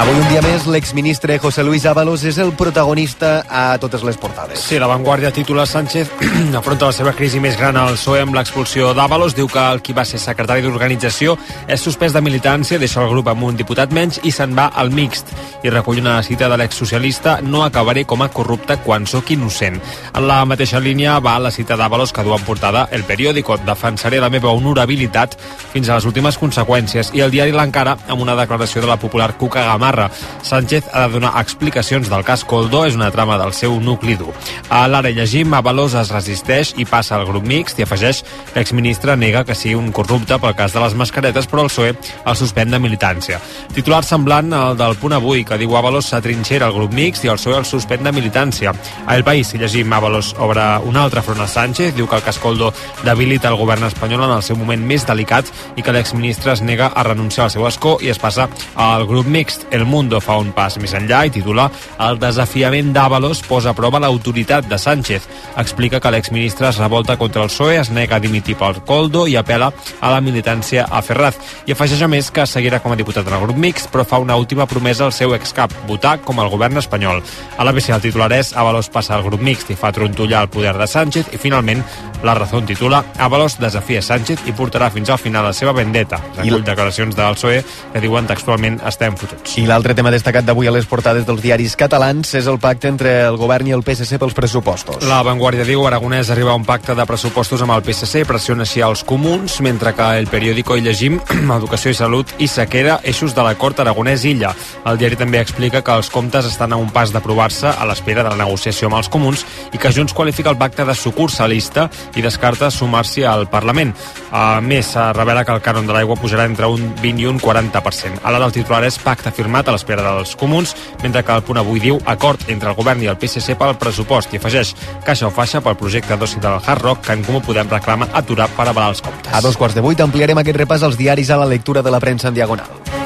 [0.00, 4.62] Avui un dia més, l'exministre José Luis Ábalos és el protagonista a totes les portades.
[4.64, 6.08] Sí, la Vanguardia titula Sánchez
[6.56, 9.34] afronta la seva crisi més gran al PSOE amb l'expulsió d'Ábalos.
[9.36, 11.34] Diu que el qui va ser secretari d'organització
[11.68, 14.88] és suspès de militància, deixa el grup amb un diputat menys i se'n va al
[14.88, 15.34] mixt.
[15.60, 19.76] I recull una cita de l'exsocialista no acabaré com a corrupte quan sóc innocent.
[20.14, 23.58] En la mateixa línia va la cita d'Ábalos que du en portada el periòdico.
[23.68, 25.36] Defensaré la meva honorabilitat
[25.74, 27.12] fins a les últimes conseqüències.
[27.12, 30.10] I el diari l'encara amb una declaració de la popular Cuca Gamarra.
[30.42, 34.32] Sánchez ha de donar explicacions del cas Coldo, és una trama del seu nucli dur.
[34.70, 39.16] A l'ara llegim, Avalos es resisteix i passa al grup mixt i afegeix que l'exministre
[39.16, 42.70] nega que sigui un corrupte pel cas de les mascaretes, però el PSOE el suspèn
[42.70, 43.40] de militància.
[43.74, 47.38] Titular semblant al del punt avui, que diu Avalos s'atrinxera al grup mixt i el
[47.40, 48.74] PSOE el suspèn de militància.
[49.06, 52.24] A El País, si llegim, Avalos obre un altre front a Sánchez, diu que el
[52.26, 52.72] cas Coldo
[53.04, 56.92] debilita el govern espanyol en el seu moment més delicat i que l'exministre es nega
[56.94, 59.66] a renunciar al seu escó i es passa al grup mixt.
[59.70, 61.68] El Mundo fa un pas més enllà i titula
[62.00, 65.28] El desafiament d'Avalos posa a prova l'autoritat de Sánchez.
[65.60, 69.36] Explica que l'exministre es revolta contra el PSOE, es nega a dimitir pel Coldo i
[69.36, 71.38] apela a la militància a Ferraz.
[71.66, 74.20] I afegeix a més que seguirà com a diputat en el grup mixt, però fa
[74.22, 77.22] una última promesa al seu excap, votar com el govern espanyol.
[77.56, 80.76] A l'ABC el titular és Avalos passa al grup mixt i fa trontollar el poder
[80.78, 81.84] de Sánchez i finalment
[82.22, 86.18] la raó titula Avalos desafia Sánchez i portarà fins al final la seva vendetta.
[86.36, 87.60] Recull declaracions del PSOE
[87.92, 89.56] que diuen textualment estem fotuts.
[89.60, 93.14] I l'altre tema destacat d'avui a les portades dels diaris catalans és el pacte entre
[93.28, 95.04] el govern i el PSC pels pressupostos.
[95.08, 98.82] La Vanguardia diu Aragonès arriba a un pacte de pressupostos amb el PSC, pressiona així
[98.84, 101.20] als comuns, mentre que el periòdico hi llegim
[101.60, 104.52] Educació i Salut i Sequera, eixos de l'acord Aragonès-Illa.
[104.90, 108.32] El diari també explica que els comptes estan a un pas d'aprovar-se a l'espera de
[108.32, 112.70] la negociació amb els comuns i que Junts qualifica el pacte de sucursalista i descarta
[112.70, 113.94] sumar-s'hi al Parlament.
[114.32, 118.22] A més, revela que el cànon de l'aigua pujarà entre un 20 i un 40%.
[118.22, 121.60] A la del titular és pacte firmat a l'espera dels comuns, mentre que el punt
[121.60, 124.74] avui diu acord entre el govern i el PSC pel pressupost i afegeix
[125.06, 128.50] caixa o faixa pel projecte d'oci del Hard Rock que en Comú Podem reclama aturar
[128.56, 129.32] per avalar els comptes.
[129.34, 132.00] A dos quarts de vuit ampliarem aquest repàs als diaris a la lectura de la
[132.00, 132.99] premsa en diagonal.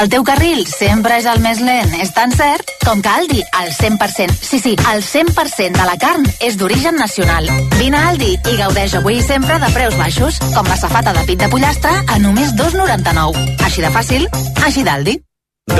[0.00, 3.68] El teu carril sempre és el més lent és tan cert com que Aldi, el
[3.76, 7.50] 100%, sí, sí, el 100% de la carn és d'origen nacional.
[7.76, 11.26] Vine a Aldi i gaudeix avui i sempre de preus baixos, com la safata de
[11.28, 13.60] pit de pollastre a només 2,99.
[13.68, 14.30] Així de fàcil,
[14.64, 15.20] així d'Aldi.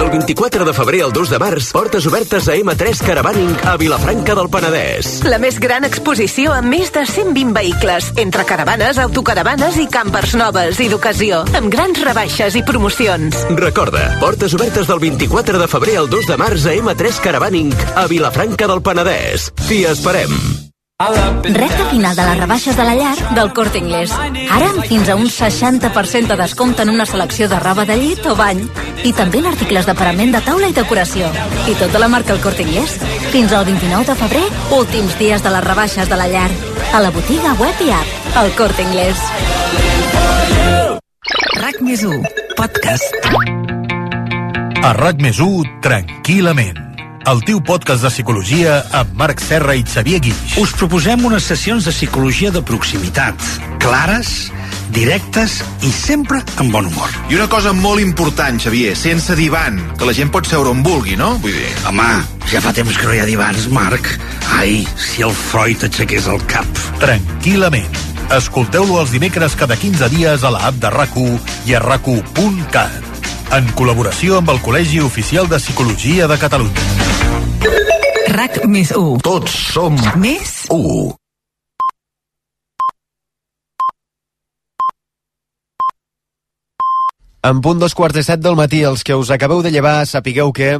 [0.00, 4.34] Del 24 de febrer al 2 de març, portes obertes a M3 Caravaning a Vilafranca
[4.38, 5.10] del Penedès.
[5.28, 10.80] La més gran exposició amb més de 120 vehicles, entre caravanes, autocaravanes i campers noves
[10.80, 13.44] i d'ocasió, amb grans rebaixes i promocions.
[13.60, 18.08] Recorda, portes obertes del 24 de febrer al 2 de març a M3 Caravaning a
[18.08, 19.52] Vilafranca del Penedès.
[19.66, 20.69] T'hi esperem.
[21.00, 24.12] Recta final de les rebaixes de la llar del Corte Inglés.
[24.52, 28.26] Ara amb fins a un 60% de descompte en una selecció de roba de llit
[28.28, 28.60] o bany
[29.08, 31.30] i també en articles de parament de taula i decoració.
[31.72, 32.98] I tota la marca El Corte Inglés.
[33.32, 34.44] Fins al 29 de febrer,
[34.76, 36.50] últims dies de les rebaixes de la llar.
[36.92, 38.36] A la botiga web i app.
[38.44, 39.24] El Corte Inglés.
[41.62, 42.20] RAC més 1,
[42.60, 43.16] podcast.
[44.84, 46.89] A RAC més 1, tranquil·lament.
[47.28, 50.54] El teu podcast de psicologia amb Marc Serra i Xavier Guix.
[50.62, 53.36] Us proposem unes sessions de psicologia de proximitat,
[53.82, 54.48] clares,
[54.96, 57.12] directes i sempre amb bon humor.
[57.28, 61.18] I una cosa molt important, Xavier, sense divan, que la gent pot seure on vulgui,
[61.20, 61.34] no?
[61.44, 61.74] Vull dir...
[61.92, 62.08] Home,
[62.48, 64.08] ja fa temps que no hi ha divans, Marc.
[64.56, 66.84] Ai, si el Freud aixequés el cap.
[67.04, 68.00] Tranquil·lament.
[68.32, 72.08] Escolteu-lo els dimecres cada 15 dies a la app de rac i a rac
[73.56, 76.84] en col·laboració amb el Col·legi Oficial de Psicologia de Catalunya.
[78.30, 79.18] RAC més 1.
[79.26, 81.10] Tots som Més 1.
[87.50, 90.52] En punt dos quarts de set del matí, els que us acabeu de llevar, sapigueu
[90.52, 90.74] que...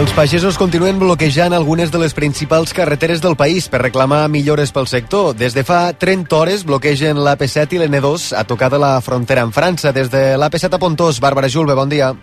[0.00, 4.88] els pagesos continuen bloquejant algunes de les principals carreteres del país per reclamar millores pel
[4.88, 5.34] sector.
[5.36, 9.52] Des de fa 30 hores bloquegen l'AP7 i l'N2 a tocar de la frontera amb
[9.52, 9.92] França.
[9.92, 12.14] Des de l'AP7 a Pontós, Bàrbara Julve, bon dia.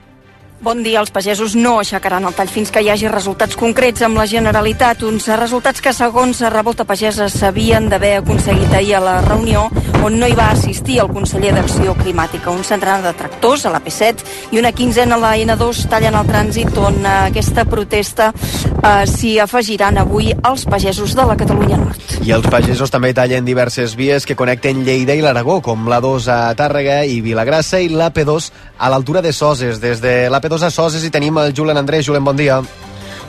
[0.59, 1.03] Bon dia.
[1.03, 5.03] Els pagesos no aixecaran el tall fins que hi hagi resultats concrets amb la Generalitat.
[5.05, 9.67] Uns resultats que, segons Revolta Pagesa, s'havien d'haver aconseguit ahir a la reunió
[10.07, 12.49] on no hi va assistir el conseller d'Acció Climàtica.
[12.49, 14.23] Un centenar de tractors a la P7
[14.55, 19.35] i una quinzena a la N2 tallen el trànsit on a aquesta protesta eh, s'hi
[19.43, 22.17] afegiran avui els pagesos de la Catalunya Nord.
[22.23, 26.29] I els pagesos també tallen diverses vies que connecten Lleida i l'Aragó, com la 2
[26.33, 29.81] a Tàrrega i Vilagrassa i la P2 a l'altura de Soses.
[29.83, 32.05] Des de la P2 a Soses i tenim el Julen Andrés.
[32.07, 32.61] Julen, bon dia.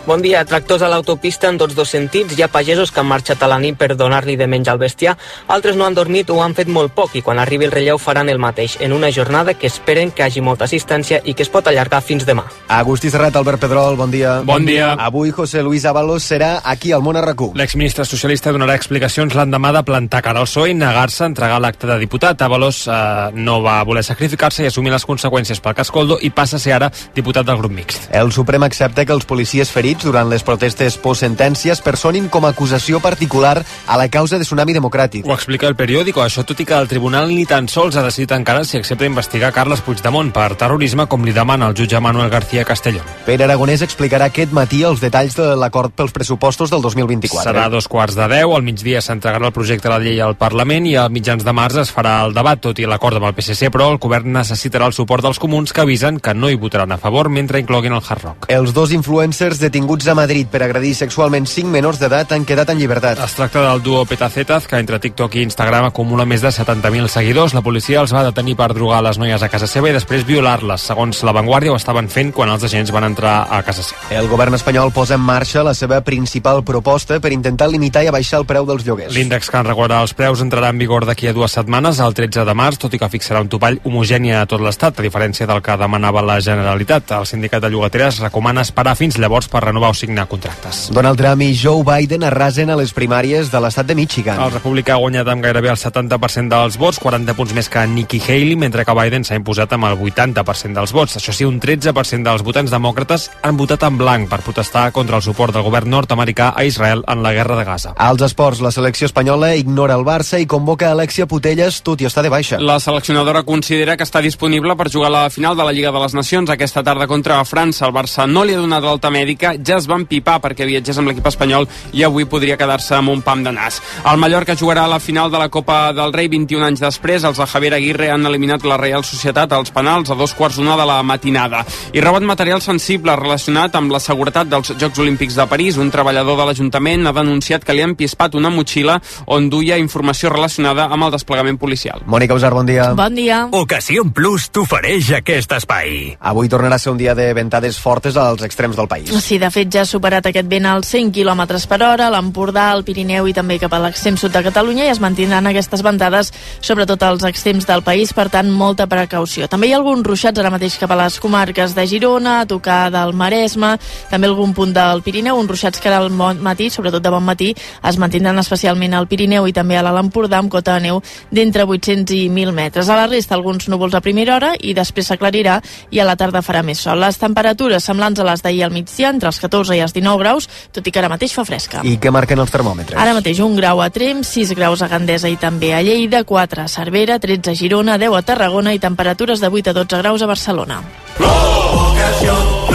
[0.09, 0.41] Bon dia.
[0.49, 2.33] Tractors a l'autopista en tots dos sentits.
[2.33, 5.19] Hi ha pagesos que han marxat a la nit per donar-li de menjar al bestiar.
[5.53, 8.31] Altres no han dormit o han fet molt poc i quan arribi el relleu faran
[8.33, 11.69] el mateix en una jornada que esperen que hagi molta assistència i que es pot
[11.69, 12.47] allargar fins demà.
[12.73, 14.39] Agustí Serrat, Albert Pedrol, bon dia.
[14.49, 14.95] Bon dia.
[14.95, 17.51] Avui José Luis Ábalos serà aquí al món RQ.
[17.61, 21.85] L'exministre socialista donarà explicacions l'endemà de plantar cara al PSOE i negar-se a entregar l'acte
[21.85, 22.47] de diputat.
[22.49, 22.97] Avalos eh,
[23.35, 26.91] no va voler sacrificar-se i assumir les conseqüències pel cascoldo i passa a ser ara
[27.13, 28.09] diputat del grup mixt.
[28.09, 32.53] El Suprem accepta que els policies ferits durant les protestes post-sentència es personin com a
[32.55, 35.27] acusació particular a la causa de Tsunami Democràtic.
[35.27, 38.33] Ho explica el periòdico, això tot i que el tribunal ni tan sols ha decidit
[38.37, 42.65] encara si accepta investigar Carles Puigdemont per terrorisme com li demana el jutge Manuel García
[42.65, 43.07] Castellón.
[43.27, 47.45] Pere Aragonès explicarà aquest matí els detalls de l'acord pels pressupostos del 2024.
[47.49, 50.37] Serà a dos quarts de deu, al migdia s'entregarà el projecte de la llei al
[50.41, 53.37] Parlament i a mitjans de març es farà el debat, tot i l'acord amb el
[53.37, 56.93] PSC, però el govern necessitarà el suport dels comuns que avisen que no hi votaran
[56.93, 58.49] a favor mentre incloguin el Hard Rock.
[58.53, 62.81] Els dos influencers detinguts a Madrid per agredir sexualment cinc menors d'edat han quedat en
[62.81, 63.21] llibertat.
[63.23, 67.55] Es tracta del duo Petacetas, que entre TikTok i Instagram acumula més de 70.000 seguidors.
[67.55, 70.83] La policia els va detenir per drogar les noies a casa seva i després violar-les.
[70.83, 74.09] Segons La Vanguardia, ho estaven fent quan els agents van entrar a casa seva.
[74.19, 78.43] El govern espanyol posa en marxa la seva principal proposta per intentar limitar i abaixar
[78.43, 79.15] el preu dels lloguers.
[79.15, 82.49] L'índex que en regularà els preus entrarà en vigor d'aquí a dues setmanes, el 13
[82.49, 85.63] de març, tot i que fixarà un topall homogèni a tot l'Estat, a diferència del
[85.63, 87.15] que demanava la Generalitat.
[87.15, 90.89] El sindicat de llogateres recomana esperar fins llavors per renovar o signar contractes.
[90.95, 94.41] Donald Trump i Joe Biden arrasen a les primàries de l'estat de Michigan.
[94.43, 98.21] El republicà ha guanyat amb gairebé el 70% dels vots, 40 punts més que Nikki
[98.25, 101.19] Haley, mentre que Biden s'ha imposat amb el 80% dels vots.
[101.21, 105.25] Això sí, un 13% dels votants demòcrates han votat en blanc per protestar contra el
[105.27, 107.95] suport del govern nord-americà a Israel en la guerra de Gaza.
[107.97, 112.23] Als esports, la selecció espanyola ignora el Barça i convoca Alexia Putelles, tot i està
[112.25, 112.61] de baixa.
[112.61, 116.03] La seleccionadora considera que està disponible per jugar a la final de la Lliga de
[116.03, 117.87] les Nacions aquesta tarda contra França.
[117.87, 121.11] El Barça no li ha donat l'alta mèdica, ja es van pipar perquè viatgés amb
[121.11, 123.81] l'equip espanyol i avui podria quedar-se amb un pam de nas.
[124.09, 127.25] El Mallorca jugarà a la final de la Copa del Rei 21 anys després.
[127.25, 130.77] Els de Javier Aguirre han eliminat la Real Societat als penals a dos quarts d'una
[130.79, 131.65] de la matinada.
[131.93, 135.79] I rebot material sensible relacionat amb la seguretat dels Jocs Olímpics de París.
[135.79, 140.33] Un treballador de l'Ajuntament ha denunciat que li han pispat una motxilla on duia informació
[140.33, 142.03] relacionada amb el desplegament policial.
[142.07, 142.91] Mònica Usar, bon dia.
[142.99, 143.45] Bon dia.
[143.53, 146.17] Ocasió Plus t'ofereix aquest espai.
[146.21, 149.13] Avui tornarà a ser un dia de ventades fortes als extrems del país.
[149.25, 152.85] Sí, de fet ja ha superat aquest vent als 100 km per hora, l'Empordà, al
[152.85, 157.03] Pirineu i també cap a l'extrem sud de Catalunya i es mantindran aquestes ventades sobretot
[157.03, 159.49] als extrems del país, per tant molta precaució.
[159.49, 162.91] També hi ha alguns ruixats ara mateix cap a les comarques de Girona, a tocar
[162.95, 163.77] del Maresme,
[164.11, 167.53] també algun punt del Pirineu, uns ruixats que ara al matí, sobretot de bon matí,
[167.89, 171.65] es mantindran especialment al Pirineu i també a l'Alt Empordà amb cota de neu d'entre
[171.65, 172.89] 800 i 1.000 metres.
[172.89, 175.59] A la resta alguns núvols a primera hora i després s'aclarirà
[175.91, 177.01] i a la tarda farà més sol.
[177.01, 180.49] Les temperatures semblants a les d'ahir al migdia, entre els 14 i els 19 graus,
[180.73, 181.83] tot i que ara mateix fa fresca.
[181.85, 182.99] I què marquen els termòmetres?
[183.01, 186.65] Ara mateix un grau a Trem, 6 graus a Gandesa i també a Lleida, 4
[186.65, 190.23] a Cervera, 13 a Girona, 10 a Tarragona i temperatures de 8 a 12 graus
[190.23, 190.83] a Barcelona.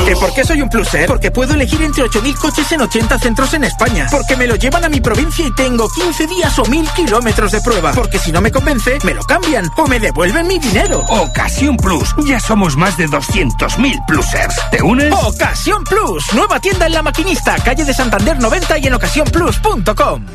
[0.05, 1.07] ¿Que por qué soy un pluser?
[1.07, 4.07] Porque puedo elegir entre 8.000 coches en 80 centros en España.
[4.11, 7.61] Porque me lo llevan a mi provincia y tengo 15 días o 1.000 kilómetros de
[7.61, 7.93] prueba.
[7.93, 10.99] Porque si no me convence, me lo cambian o me devuelven mi dinero.
[11.07, 12.13] Ocasión Plus.
[12.25, 14.55] Ya somos más de 200.000 plusers.
[14.71, 15.13] ¿Te unes?
[15.13, 16.33] Ocasión Plus.
[16.33, 20.25] Nueva tienda en La Maquinista, calle de Santander 90 y en ocasiónplus.com.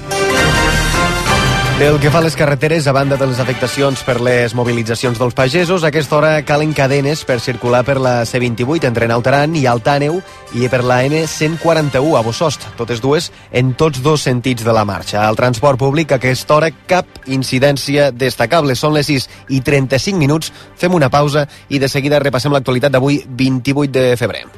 [1.79, 5.37] Pel que fa a les carreteres, a banda de les afectacions per les mobilitzacions dels
[5.39, 10.19] pagesos, a aquesta hora calen cadenes per circular per la C28 entre Nautaran i Altàneu
[10.59, 15.23] i per la N141 a Bossost, totes dues en tots dos sentits de la marxa.
[15.23, 18.75] Al transport públic, a aquesta hora, cap incidència destacable.
[18.75, 23.23] Són les 6 i 35 minuts, fem una pausa i de seguida repassem l'actualitat d'avui,
[23.39, 24.49] 28 de febrer.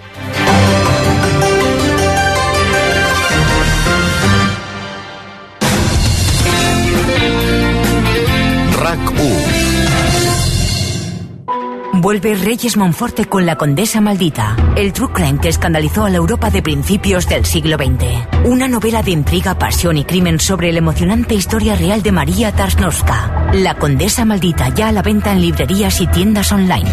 [12.00, 16.48] Vuelve Reyes Monforte con La Condesa Maldita, el true crime que escandalizó a la Europa
[16.48, 18.46] de principios del siglo XX.
[18.46, 23.50] Una novela de intriga, pasión y crimen sobre la emocionante historia real de María Tarsnowska.
[23.52, 26.90] La Condesa Maldita ya a la venta en librerías y tiendas online.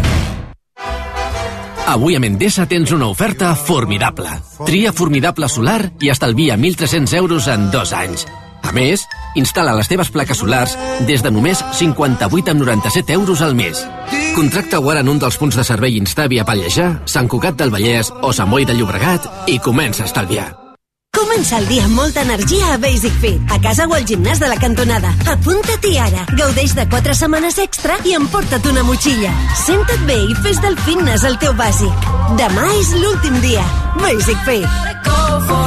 [1.85, 4.27] Avui a Mendesa tens una oferta formidable.
[4.65, 8.27] Tria formidable solar i estalvia 1.300 euros en dos anys.
[8.61, 9.07] A més,
[9.39, 10.75] instal·la les teves plaques solars
[11.07, 13.85] des de només 58 amb 97 euros al mes.
[14.35, 18.13] Contracta-ho ara en un dels punts de servei Instavi a Pallejà, Sant Cugat del Vallès
[18.21, 20.53] o Sant Boi de Llobregat i comença a estalviar.
[21.17, 24.49] Comença el dia amb molta energia a Basic Fit, a casa o al gimnàs de
[24.51, 25.09] la cantonada.
[25.33, 26.27] Apunta-t'hi ara.
[26.37, 29.33] Gaudeix de 4 setmanes extra i emporta't una motxilla.
[29.65, 32.09] Senta't bé i fes del fitness el teu bàsic.
[32.37, 33.65] Demà és l'últim dia.
[33.97, 35.66] Basic Fit.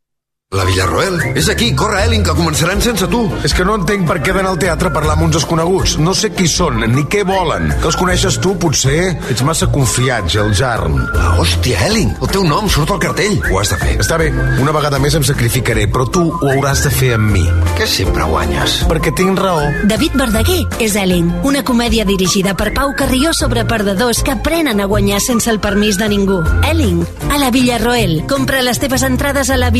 [0.51, 1.13] La Villarroel?
[1.39, 3.21] És aquí, corre, Elin, que començaran sense tu.
[3.47, 5.93] És que no entenc per què d'anar al teatre a parlar amb uns desconeguts.
[6.03, 7.69] No sé qui són, ni què volen.
[7.79, 9.13] Que els coneixes tu, potser?
[9.31, 10.97] Ets massa confiat, el Jarn.
[11.15, 13.37] Ah, hòstia, Elin, el teu nom surt al cartell.
[13.47, 13.93] Ho has de fer.
[14.03, 14.27] Està bé,
[14.59, 17.45] una vegada més em sacrificaré, però tu ho hauràs de fer amb mi.
[17.79, 18.81] Que sempre guanyes.
[18.91, 19.63] Perquè tinc raó.
[19.87, 24.91] David Verdaguer és Elling, una comèdia dirigida per Pau Carrió sobre perdedors que aprenen a
[24.91, 26.43] guanyar sense el permís de ningú.
[26.67, 28.25] Elling, a la Villarroel.
[28.27, 29.71] Compra les teves entrades a la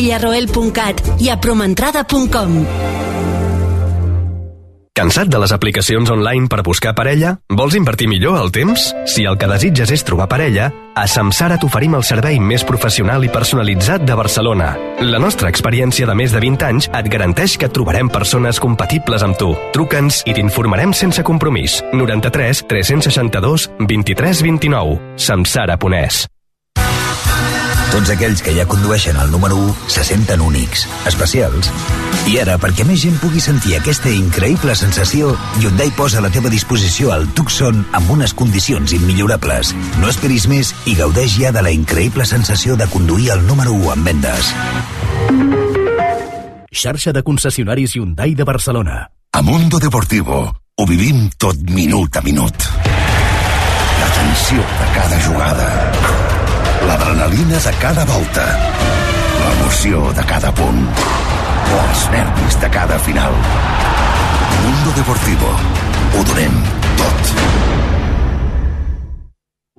[0.62, 2.66] villarroel.cat i a promentrada.com.
[4.91, 7.38] Cansat de les aplicacions online per buscar parella?
[7.49, 8.89] Vols invertir millor el temps?
[9.07, 13.32] Si el que desitges és trobar parella, a Samsara t'oferim el servei més professional i
[13.32, 14.74] personalitzat de Barcelona.
[14.99, 19.39] La nostra experiència de més de 20 anys et garanteix que trobarem persones compatibles amb
[19.39, 19.55] tu.
[19.72, 21.80] Truca'ns i t'informarem sense compromís.
[21.95, 24.99] 93 362 23 29.
[25.16, 26.28] Samsara.es
[27.92, 31.68] tots aquells que ja condueixen el número 1 se senten únics, especials.
[32.32, 36.50] I ara, perquè més gent pugui sentir aquesta increïble sensació, Hyundai posa a la teva
[36.54, 39.74] disposició el Tucson amb unes condicions immillorables.
[40.00, 43.94] No esperis més i gaudeix ja de la increïble sensació de conduir el número 1
[43.98, 44.54] en vendes.
[46.72, 49.04] Xarxa de concessionaris Hyundai de Barcelona.
[49.34, 52.70] A Mundo Deportivo ho vivim tot minut a minut.
[54.02, 56.31] La tensió de cada jugada
[56.92, 58.44] l'adrenalina de cada volta,
[59.39, 60.82] l'emoció de cada punt,
[61.78, 63.38] els nervis de cada final.
[64.66, 65.56] Mundo Deportivo.
[66.18, 66.62] Ho donem
[67.00, 67.91] tot.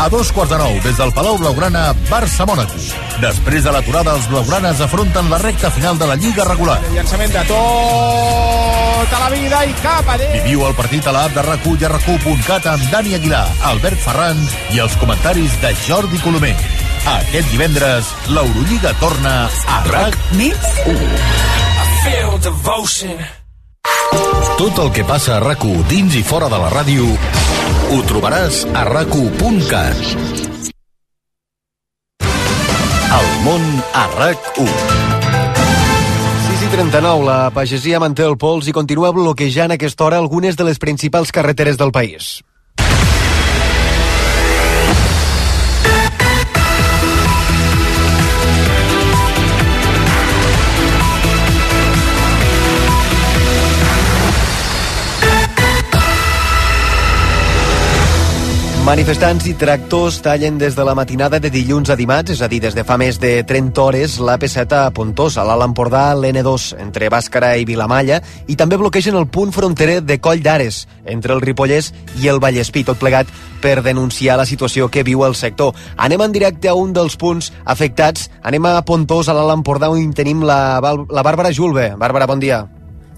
[0.00, 2.78] a dos quarts de nou des del Palau Blaugrana Barça-Mònaco.
[3.20, 6.78] Després de l'aturada, els blaugranes afronten la recta final de la Lliga regular.
[6.94, 10.32] Llançament de tota la vida i cap a dins.
[10.40, 12.08] Viviu el partit a l'app de rac i a rac
[12.72, 14.40] amb Dani Aguilar, Albert Ferran
[14.72, 16.56] i els comentaris de Jordi Colomer.
[17.18, 20.96] Aquest divendres, l'Eurolliga torna a RAC més 1.
[24.60, 27.06] Tot el que passa a rac dins i fora de la ràdio
[27.90, 29.14] ho trobaràs a rac
[33.10, 34.68] El món a RAC1.
[36.50, 40.56] 6 i 39, la pagesia manté el pols i continua bloquejant a aquesta hora algunes
[40.60, 42.44] de les principals carreteres del país.
[58.90, 62.58] Manifestants i tractors tallen des de la matinada de dilluns a dimarts, és a dir,
[62.64, 67.06] des de fa més de 30 hores, l'AP7 a Pontós, a l'Alt Empordà, l'N2, entre
[67.06, 68.18] Bàscara i Vilamalla,
[68.50, 72.82] i també bloquegen el punt fronterer de Coll d'Ares, entre el Ripollès i el Vallespí,
[72.82, 73.30] tot plegat
[73.62, 75.70] per denunciar la situació que viu el sector.
[75.94, 78.26] Anem en directe a un dels punts afectats.
[78.42, 81.92] Anem a Pontós, a l'Alt Empordà, on tenim la, la Bàrbara Julve.
[81.94, 82.64] Bàrbara, bon dia.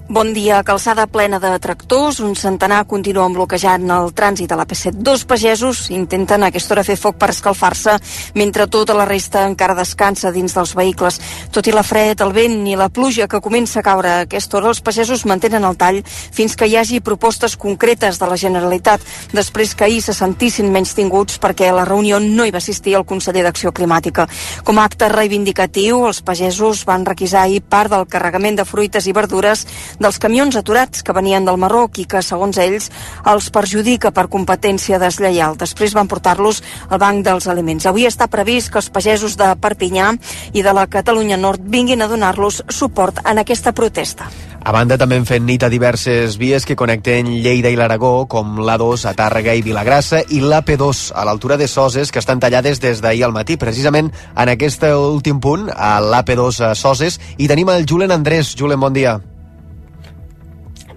[0.08, 0.64] Bon dia.
[0.64, 2.18] Calçada plena de tractors.
[2.20, 4.98] Un centenar continuen bloquejant el trànsit a la P7.
[4.98, 7.94] Dos pagesos intenten a aquesta hora fer foc per escalfar-se,
[8.34, 11.20] mentre tota la resta encara descansa dins dels vehicles.
[11.54, 14.58] Tot i la fred, el vent i la pluja que comença a caure a aquesta
[14.58, 19.00] hora, els pagesos mantenen el tall fins que hi hagi propostes concretes de la Generalitat,
[19.32, 22.98] després que ahir se sentissin menys tinguts perquè a la reunió no hi va assistir
[22.98, 24.26] el conseller d'Acció Climàtica.
[24.66, 29.16] Com a acte reivindicatiu, els pagesos van requisar ahir part del carregament de fruites i
[29.16, 29.64] verdures
[30.02, 32.90] dels camions aturats que venien del Marroc i que, segons ells,
[33.32, 35.56] els perjudica per competència deslleial.
[35.60, 37.86] Després van portar-los al Banc dels Aliments.
[37.86, 40.12] Avui està previst que els pagesos de Perpinyà
[40.52, 44.30] i de la Catalunya Nord vinguin a donar-los suport en aquesta protesta.
[44.62, 48.60] A banda, també hem fet nit a diverses vies que connecten Lleida i l'Aragó, com
[48.62, 53.02] l'A2 a Tàrrega i Vilagrassa i l'AP2 a l'altura de Soses, que estan tallades des
[53.02, 53.58] d'ahir al matí.
[53.58, 58.54] Precisament en aquest últim punt, a l'AP2 a Soses, i tenim el Julen Andrés.
[58.54, 59.18] Julen, bon dia.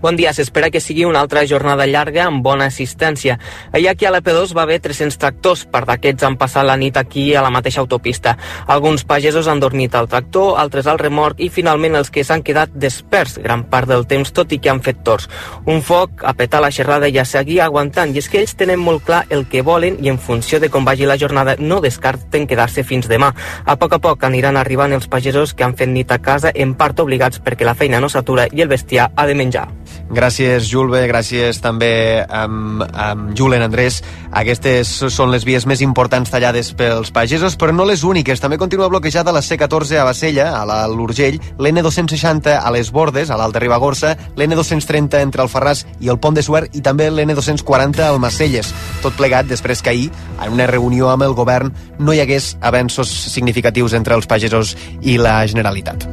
[0.05, 3.39] Bon dia, s'espera que sigui una altra jornada llarga amb bona assistència.
[3.73, 7.23] Ahir aquí a l'AP2 va haver 300 tractors, part d'aquests han passat la nit aquí
[7.33, 8.35] a la mateixa autopista.
[8.67, 12.75] Alguns pagesos han dormit al tractor, altres al remorc i finalment els que s'han quedat
[12.83, 15.25] desperts gran part del temps, tot i que han fet torns.
[15.65, 18.85] Un foc a petar la xerrada i a seguir aguantant, i és que ells tenen
[18.85, 22.45] molt clar el que volen i en funció de com vagi la jornada no descarten
[22.45, 23.33] quedar-se fins demà.
[23.65, 26.77] A poc a poc aniran arribant els pagesos que han fet nit a casa, en
[26.77, 29.65] part obligats perquè la feina no s'atura i el bestiar ha de menjar.
[30.09, 34.01] Gràcies, Julbe, gràcies també amb, amb Julen Andrés.
[34.35, 38.41] Aquestes són les vies més importants tallades pels pagesos, però no les úniques.
[38.41, 43.61] També continua bloquejada la C14 a Bassella, a l'Urgell, l'N260 a les Bordes, a l'Alta
[43.63, 48.73] Ribagorça, l'N230 entre el Ferràs i el Pont de Suert i també l'N240 al Macelles.
[49.03, 53.11] Tot plegat després que ahir, en una reunió amb el govern, no hi hagués avenços
[53.31, 56.07] significatius entre els pagesos i la Generalitat.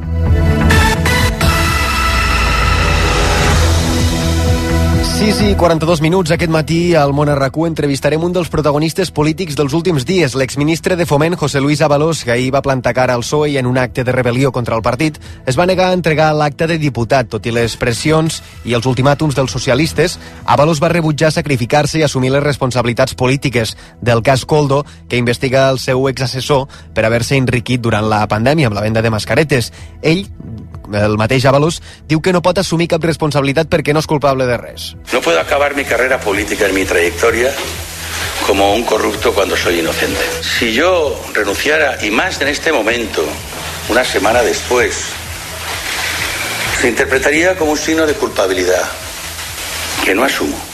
[5.23, 9.71] 6 i 42 minuts aquest matí al Món RQ entrevistarem un dels protagonistes polítics dels
[9.79, 13.53] últims dies, l'exministre de Foment, José Luis Avalos, que ahir va plantar cara al PSOE
[13.53, 16.67] i en un acte de rebel·lió contra el partit es va negar a entregar l'acte
[16.67, 20.19] de diputat, tot i les pressions i els ultimàtums dels socialistes.
[20.43, 25.79] Avalos va rebutjar sacrificar-se i assumir les responsabilitats polítiques del cas Coldo, que investiga el
[25.79, 26.67] seu exassessor
[26.97, 29.71] per haver-se enriquit durant la pandèmia amb la venda de mascaretes.
[30.03, 30.27] Ell
[30.93, 34.57] el mateix Avalos diu que no pot assumir cap responsabilitat perquè no és culpable de
[34.59, 34.93] res.
[35.13, 37.53] No puedo acabar mi carrera política en mi trayectoria
[38.47, 40.21] como un corrupto cuando soy inocente.
[40.43, 43.25] Si yo renunciara, y más en este momento,
[43.89, 45.07] una semana después,
[46.81, 48.83] se interpretaría como un signo de culpabilidad
[50.05, 50.72] que no asumo.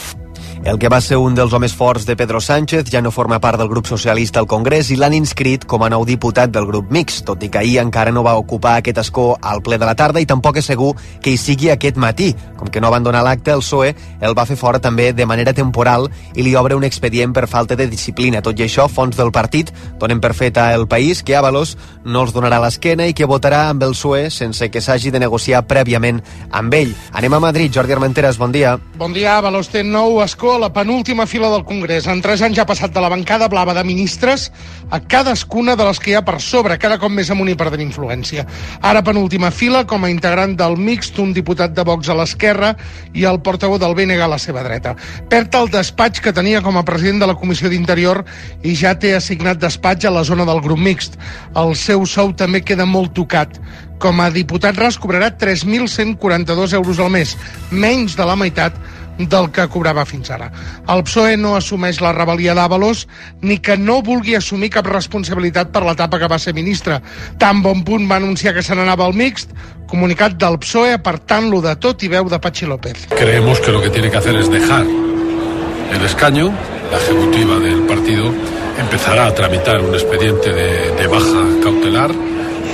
[0.65, 3.57] El que va ser un dels homes forts de Pedro Sánchez ja no forma part
[3.57, 7.21] del grup socialista al Congrés i l'han inscrit com a nou diputat del grup mix,
[7.23, 10.19] tot i que ahir encara no va ocupar aquest escó al ple de la tarda
[10.19, 10.91] i tampoc és segur
[11.23, 12.33] que hi sigui aquest matí.
[12.59, 15.53] Com que no van donar l'acte, el PSOE el va fer fora també de manera
[15.55, 18.43] temporal i li obre un expedient per falta de disciplina.
[18.43, 22.35] Tot i això, fons del partit donen per feta el país que Avalos no els
[22.35, 26.19] donarà l'esquena i que votarà amb el PSOE sense que s'hagi de negociar prèviament
[26.51, 26.93] amb ell.
[27.13, 27.71] Anem a Madrid.
[27.71, 28.75] Jordi Armenteres, bon dia.
[28.99, 32.07] Bon dia, Avalos té nou escó a la penúltima fila del Congrés.
[32.07, 34.49] En tres anys ha passat de la bancada blava de ministres
[34.89, 37.83] a cadascuna de les que hi ha per sobre, cada cop més amunt i perdent
[37.83, 38.45] influència.
[38.81, 42.73] Ara penúltima fila com a integrant del mixt, un diputat de Vox a l'esquerra
[43.13, 44.95] i el portaveu del BNG a la seva dreta.
[45.29, 48.23] Perd el despatx que tenia com a president de la Comissió d'Interior
[48.63, 51.19] i ja té assignat despatx a la zona del grup mixt.
[51.55, 53.59] El seu sou també queda molt tocat.
[53.99, 57.35] Com a diputat ras cobrarà 3.142 euros al mes,
[57.69, 58.77] menys de la meitat
[59.19, 60.47] del que cobrava fins ara.
[60.87, 63.05] El PSOE no assumeix la rebel·lia d'Avalos
[63.41, 67.01] ni que no vulgui assumir cap responsabilitat per l'etapa que va ser ministre.
[67.37, 69.51] Tan bon punt va anunciar que se n'anava al mixt,
[69.89, 73.07] comunicat del PSOE apartant-lo de tot i veu de Pachi López.
[73.09, 76.53] Creemos que lo que tiene que hacer es dejar el escaño,
[76.91, 78.31] la ejecutiva del partido
[78.79, 82.11] empezará a tramitar un expediente de, de baja cautelar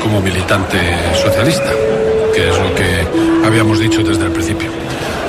[0.02, 0.78] como militante
[1.24, 1.72] socialista,
[2.34, 4.85] que es lo que habíamos dicho desde el principio.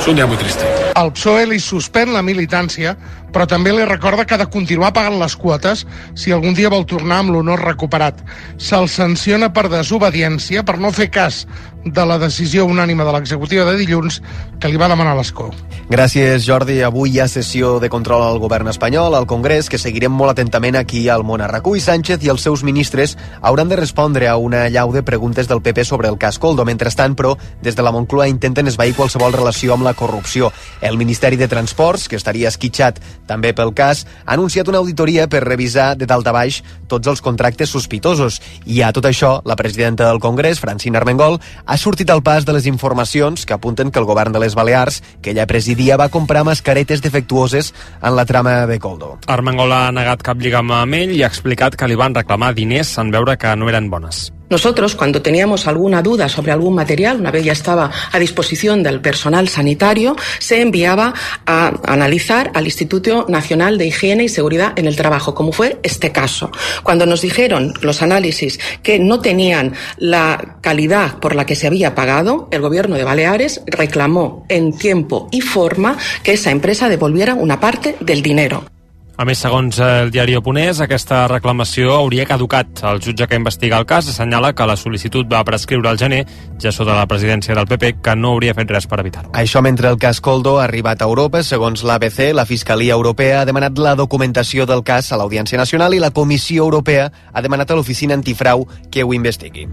[0.07, 0.61] És un dia molt trist.
[0.95, 2.93] El PSOE li suspèn la militància,
[3.33, 6.87] però també li recorda que ha de continuar pagant les quotes si algun dia vol
[6.87, 8.23] tornar amb l'honor recuperat.
[8.57, 11.45] Se'l sanciona per desobediència, per no fer cas
[11.87, 14.19] de la decisió unànima de l'executiva de dilluns
[14.59, 15.53] que li va demanar l'escó.
[15.87, 16.81] Gràcies, Jordi.
[16.83, 20.81] Avui hi ha sessió de control al govern espanyol, al Congrés, que seguirem molt atentament
[20.81, 21.45] aquí al món.
[21.47, 25.63] Racull Sánchez i els seus ministres hauran de respondre a una llau de preguntes del
[25.63, 26.65] PP sobre el cas Coldo.
[26.67, 30.51] Mentrestant, però, des de la Moncloa intenten esvair qualsevol relació amb la corrupció.
[30.81, 35.45] El Ministeri de Transports, que estaria esquitxat també pel cas, ha anunciat una auditoria per
[35.45, 38.41] revisar de dalt a baix tots els contractes sospitosos.
[38.65, 42.55] I a tot això, la presidenta del Congrés, Francina Armengol, ha sortit al pas de
[42.57, 46.45] les informacions que apunten que el govern de les Balears, que ella presidia, va comprar
[46.45, 49.17] mascaretes defectuoses en la trama de Coldo.
[49.27, 52.97] Armengol ha negat cap lligam amb ell i ha explicat que li van reclamar diners
[53.03, 54.36] en veure que no eren bones.
[54.49, 59.01] Nosotros, cuando teníamos alguna duda sobre algún material, una vez ya estaba a disposición del
[59.01, 61.15] personal sanitario, se enviaba
[61.47, 66.13] a analizar al Instituto Nacional de Higiene y Seguridad en el Trabajo, como fue este
[66.13, 66.51] caso.
[66.85, 71.97] Cuando nos dijeron los análisis que no tenían la calidad por la que se había
[71.97, 77.59] pagado, el Gobierno de Baleares reclamó en tiempo y forma que esa empresa devolviera una
[77.59, 78.76] parte del dinero.
[79.17, 82.83] A més, segons el diari Oponès, aquesta reclamació hauria caducat.
[82.85, 86.27] El jutge que investiga el cas assenyala que la sol·licitud va prescriure al gener,
[86.61, 89.33] ja sota la presidència del PP, que no hauria fet res per evitar-ho.
[89.33, 93.49] Això mentre el cas Coldo ha arribat a Europa, segons l'ABC, la Fiscalia Europea ha
[93.49, 97.81] demanat la documentació del cas a l'Audiència Nacional i la Comissió Europea ha demanat a
[97.81, 99.65] l'Oficina Antifrau que ho investigui.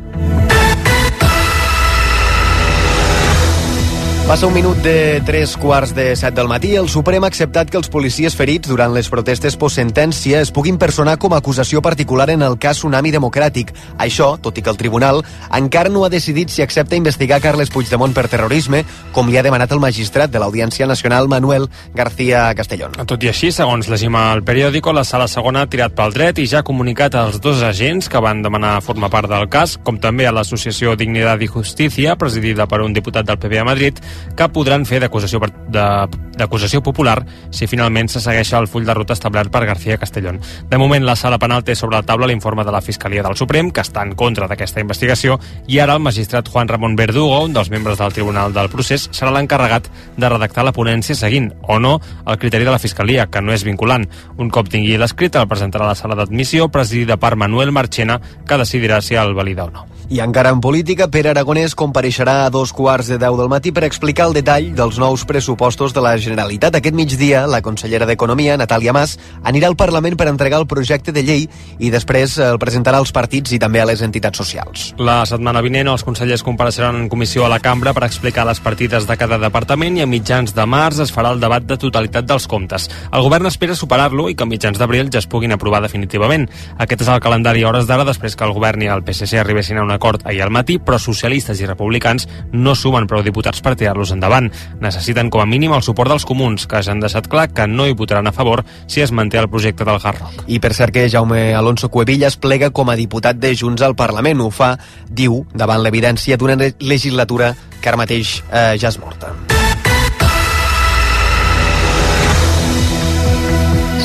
[4.24, 6.70] Passa un minut de tres quarts de set del matí.
[6.80, 11.18] El Suprem ha acceptat que els policies ferits durant les protestes post-sentència es puguin personar
[11.20, 13.74] com a acusació particular en el cas Tsunami Democràtic.
[14.00, 15.20] Això, tot i que el tribunal
[15.52, 19.76] encara no ha decidit si accepta investigar Carles Puigdemont per terrorisme, com li ha demanat
[19.76, 22.96] el magistrat de l'Audiència Nacional Manuel García Castellón.
[23.04, 26.48] Tot i així, segons llegim al periòdico, la sala segona ha tirat pel dret i
[26.48, 30.32] ja ha comunicat als dos agents que van demanar formar part del cas, com també
[30.32, 34.00] a l'associació Dignidad y Justicia, presidida per un diputat del PP a Madrid,
[34.36, 39.66] que podran fer d'acusació popular si finalment se segueix el full de ruta establert per
[39.66, 40.40] García Castellón.
[40.70, 43.72] De moment, la sala penal té sobre la taula l'informe de la Fiscalia del Suprem,
[43.72, 47.70] que està en contra d'aquesta investigació, i ara el magistrat Juan Ramon Verdugo, un dels
[47.70, 52.40] membres del Tribunal del Procés, serà l'encarregat de redactar la ponència seguint, o no, el
[52.42, 54.08] criteri de la Fiscalia, que no és vinculant.
[54.38, 58.62] Un cop tingui l'escrit, el presentarà a la sala d'admissió, presidida per Manuel Marchena, que
[58.62, 59.93] decidirà si el valida o no.
[60.14, 63.82] I encara en política, Pere Aragonès compareixerà a dos quarts de deu del matí per
[63.88, 66.76] explicar el detall dels nous pressupostos de la Generalitat.
[66.78, 71.24] Aquest migdia, la consellera d'Economia, Natàlia Mas, anirà al Parlament per entregar el projecte de
[71.26, 71.48] llei
[71.82, 74.84] i després el presentarà als partits i també a les entitats socials.
[75.02, 79.10] La setmana vinent els consellers compareixeran en comissió a la cambra per explicar les partides
[79.10, 82.46] de cada departament i a mitjans de març es farà el debat de totalitat dels
[82.46, 82.86] comptes.
[83.10, 86.46] El govern espera superar-lo i que a mitjans d'abril ja es puguin aprovar definitivament.
[86.78, 89.90] Aquest és el calendari hores d'ara després que el govern i el PSC arribessin a
[89.90, 94.12] un acord ahir al matí, però socialistes i republicans no sumen prou diputats per tirar-los
[94.12, 94.50] endavant.
[94.84, 97.88] Necessiten com a mínim el suport dels comuns, que ja han deixat clar que no
[97.88, 100.46] hi votaran a favor si es manté el projecte del Hard Rock.
[100.48, 104.44] I per cert que Jaume Alonso Cuevillas plega com a diputat de Junts al Parlament.
[104.44, 104.76] Ho fa,
[105.08, 109.32] diu, davant l'evidència d'una legislatura que ara mateix eh, ja és morta.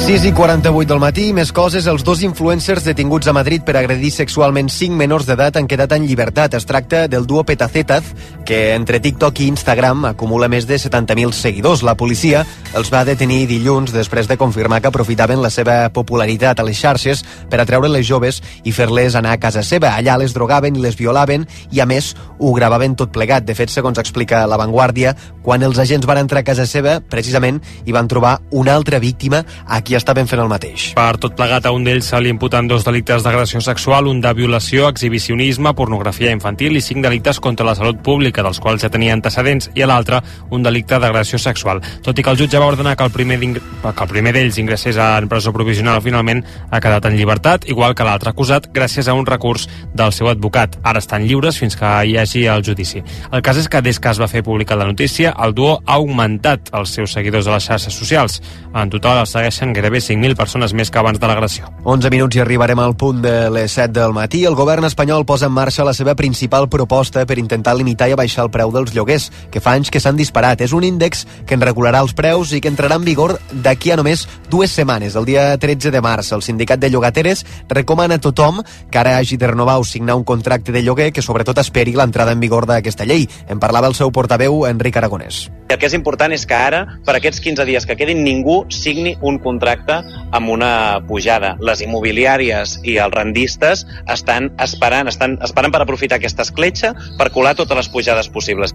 [0.08, 4.08] 6 i 48 del matí, més coses, els dos influencers detinguts a Madrid per agredir
[4.08, 6.54] sexualment 5 menors d'edat han quedat en llibertat.
[6.56, 8.14] Es tracta del duo Petacetas,
[8.48, 11.82] que entre TikTok i Instagram acumula més de 70.000 seguidors.
[11.84, 16.64] La policia els va detenir dilluns després de confirmar que aprofitaven la seva popularitat a
[16.64, 17.20] les xarxes
[17.52, 19.92] per atreure les joves i fer-les anar a casa seva.
[19.92, 23.44] Allà les drogaven i les violaven i, a més, ho gravaven tot plegat.
[23.44, 25.12] De fet, segons explica La Vanguardia,
[25.44, 29.44] quan els agents van entrar a casa seva, precisament, hi van trobar una altra víctima
[29.68, 30.92] a qui estaven fent el mateix.
[30.96, 34.32] Per tot plegat, a un d'ells se li imputen dos delictes d'agressió sexual, un de
[34.34, 39.12] violació, exhibicionisme, pornografia infantil i cinc delictes contra la salut pública, dels quals ja tenia
[39.16, 41.82] antecedents, i a l'altre, un delicte d'agressió sexual.
[42.02, 44.96] Tot i que el jutge va ordenar que el primer, que el primer d'ells ingressés
[45.02, 49.26] en presó provisional, finalment ha quedat en llibertat, igual que l'altre acusat, gràcies a un
[49.26, 50.78] recurs del seu advocat.
[50.84, 53.02] Ara estan lliures fins que hi hagi el judici.
[53.32, 55.98] El cas és que des que es va fer pública la notícia, el duo ha
[55.98, 58.42] augmentat els seus seguidors a les xarxes socials.
[58.74, 61.70] En total els segueixen gairebé 5.000 persones més que abans de l'agressió.
[61.88, 64.44] 11 minuts i arribarem al punt de les 7 del matí.
[64.44, 68.44] El govern espanyol posa en marxa la seva principal proposta per intentar limitar i abaixar
[68.44, 70.60] el preu dels lloguers, que fa anys que s'han disparat.
[70.60, 73.98] És un índex que en regularà els preus i que entrarà en vigor d'aquí a
[73.98, 76.32] només dues setmanes, el dia 13 de març.
[76.36, 80.24] El sindicat de llogateres recomana a tothom que ara hagi de renovar o signar un
[80.24, 83.28] contracte de lloguer que sobretot esperi l'entrada en vigor d'aquesta llei.
[83.48, 85.48] En parlava el seu portaveu, Enric Aragonès.
[85.68, 89.12] El que és important és que ara, per aquests 15 dies que quedin, ningú signi
[89.20, 89.98] un contracte
[90.32, 90.70] amb una
[91.08, 91.56] pujada.
[91.60, 97.52] Les immobiliàries i els rendistes estan esperant, estan esperant per aprofitar aquesta escletxa per colar
[97.58, 98.72] totes les pujades possibles.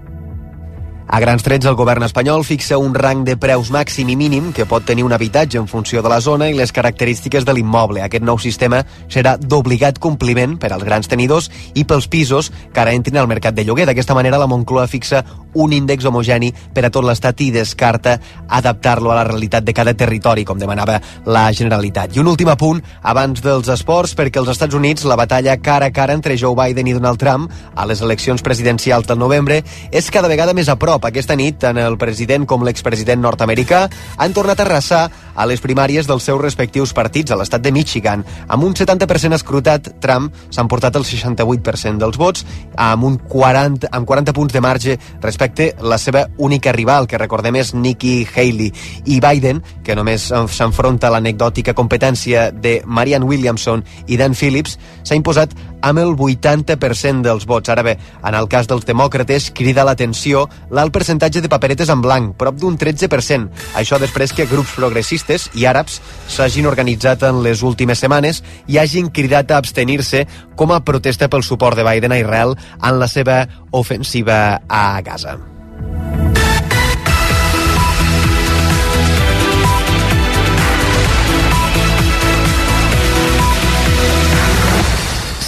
[1.08, 4.66] A grans trets, el govern espanyol fixa un rang de preus màxim i mínim que
[4.66, 8.01] pot tenir un habitatge en funció de la zona i les característiques de l'immoble.
[8.01, 8.80] Aquest nou sistema
[9.12, 13.54] serà d'obligat compliment per als grans tenidors i pels pisos que ara entrin al mercat
[13.54, 13.86] de lloguer.
[13.86, 15.24] D'aquesta manera, la Moncloa fixa
[15.54, 18.16] un índex homogeni per a tot l'Estat i descarta
[18.47, 22.16] adaptar-lo a la realitat de cada territori, com demanava la Generalitat.
[22.16, 25.93] I un últim apunt abans dels esports, perquè als Estats Units la batalla cara a
[25.93, 30.32] cara entre Joe Biden i Donald Trump a les eleccions presidencials del novembre és cada
[30.32, 31.03] vegada més a prop.
[31.04, 33.84] Cop aquesta nit, tant el president com l'expresident nord-americà
[34.24, 35.01] han tornat a arrasar
[35.36, 38.24] a les primàries dels seus respectius partits a l'estat de Michigan.
[38.47, 42.45] Amb un 70% escrutat, Trump s'ha emportat el 68% dels vots,
[42.78, 47.60] amb, un 40, amb 40 punts de marge respecte la seva única rival, que recordem
[47.60, 48.72] és Nikki Haley.
[49.06, 55.20] I Biden, que només s'enfronta a l'anecdòtica competència de Marianne Williamson i Dan Phillips, s'ha
[55.20, 55.51] imposat
[55.84, 57.69] amb el 80% dels vots.
[57.69, 62.34] Ara bé, en el cas dels demòcrates, crida l'atenció l'alt percentatge de paperetes en blanc,
[62.39, 63.49] prop d'un 13%.
[63.79, 65.99] Això després que grups progressistes i àrabs
[66.31, 70.25] s'hagin organitzat en les últimes setmanes i hagin cridat a abstenir-se
[70.55, 75.53] com a protesta pel suport de Biden a Israel en la seva ofensiva a Gaza.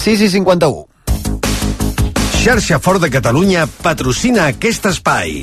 [0.06, 0.84] Sis i 51.
[2.38, 5.40] Xarxa Fort de Catalunya patrocina aquest espai.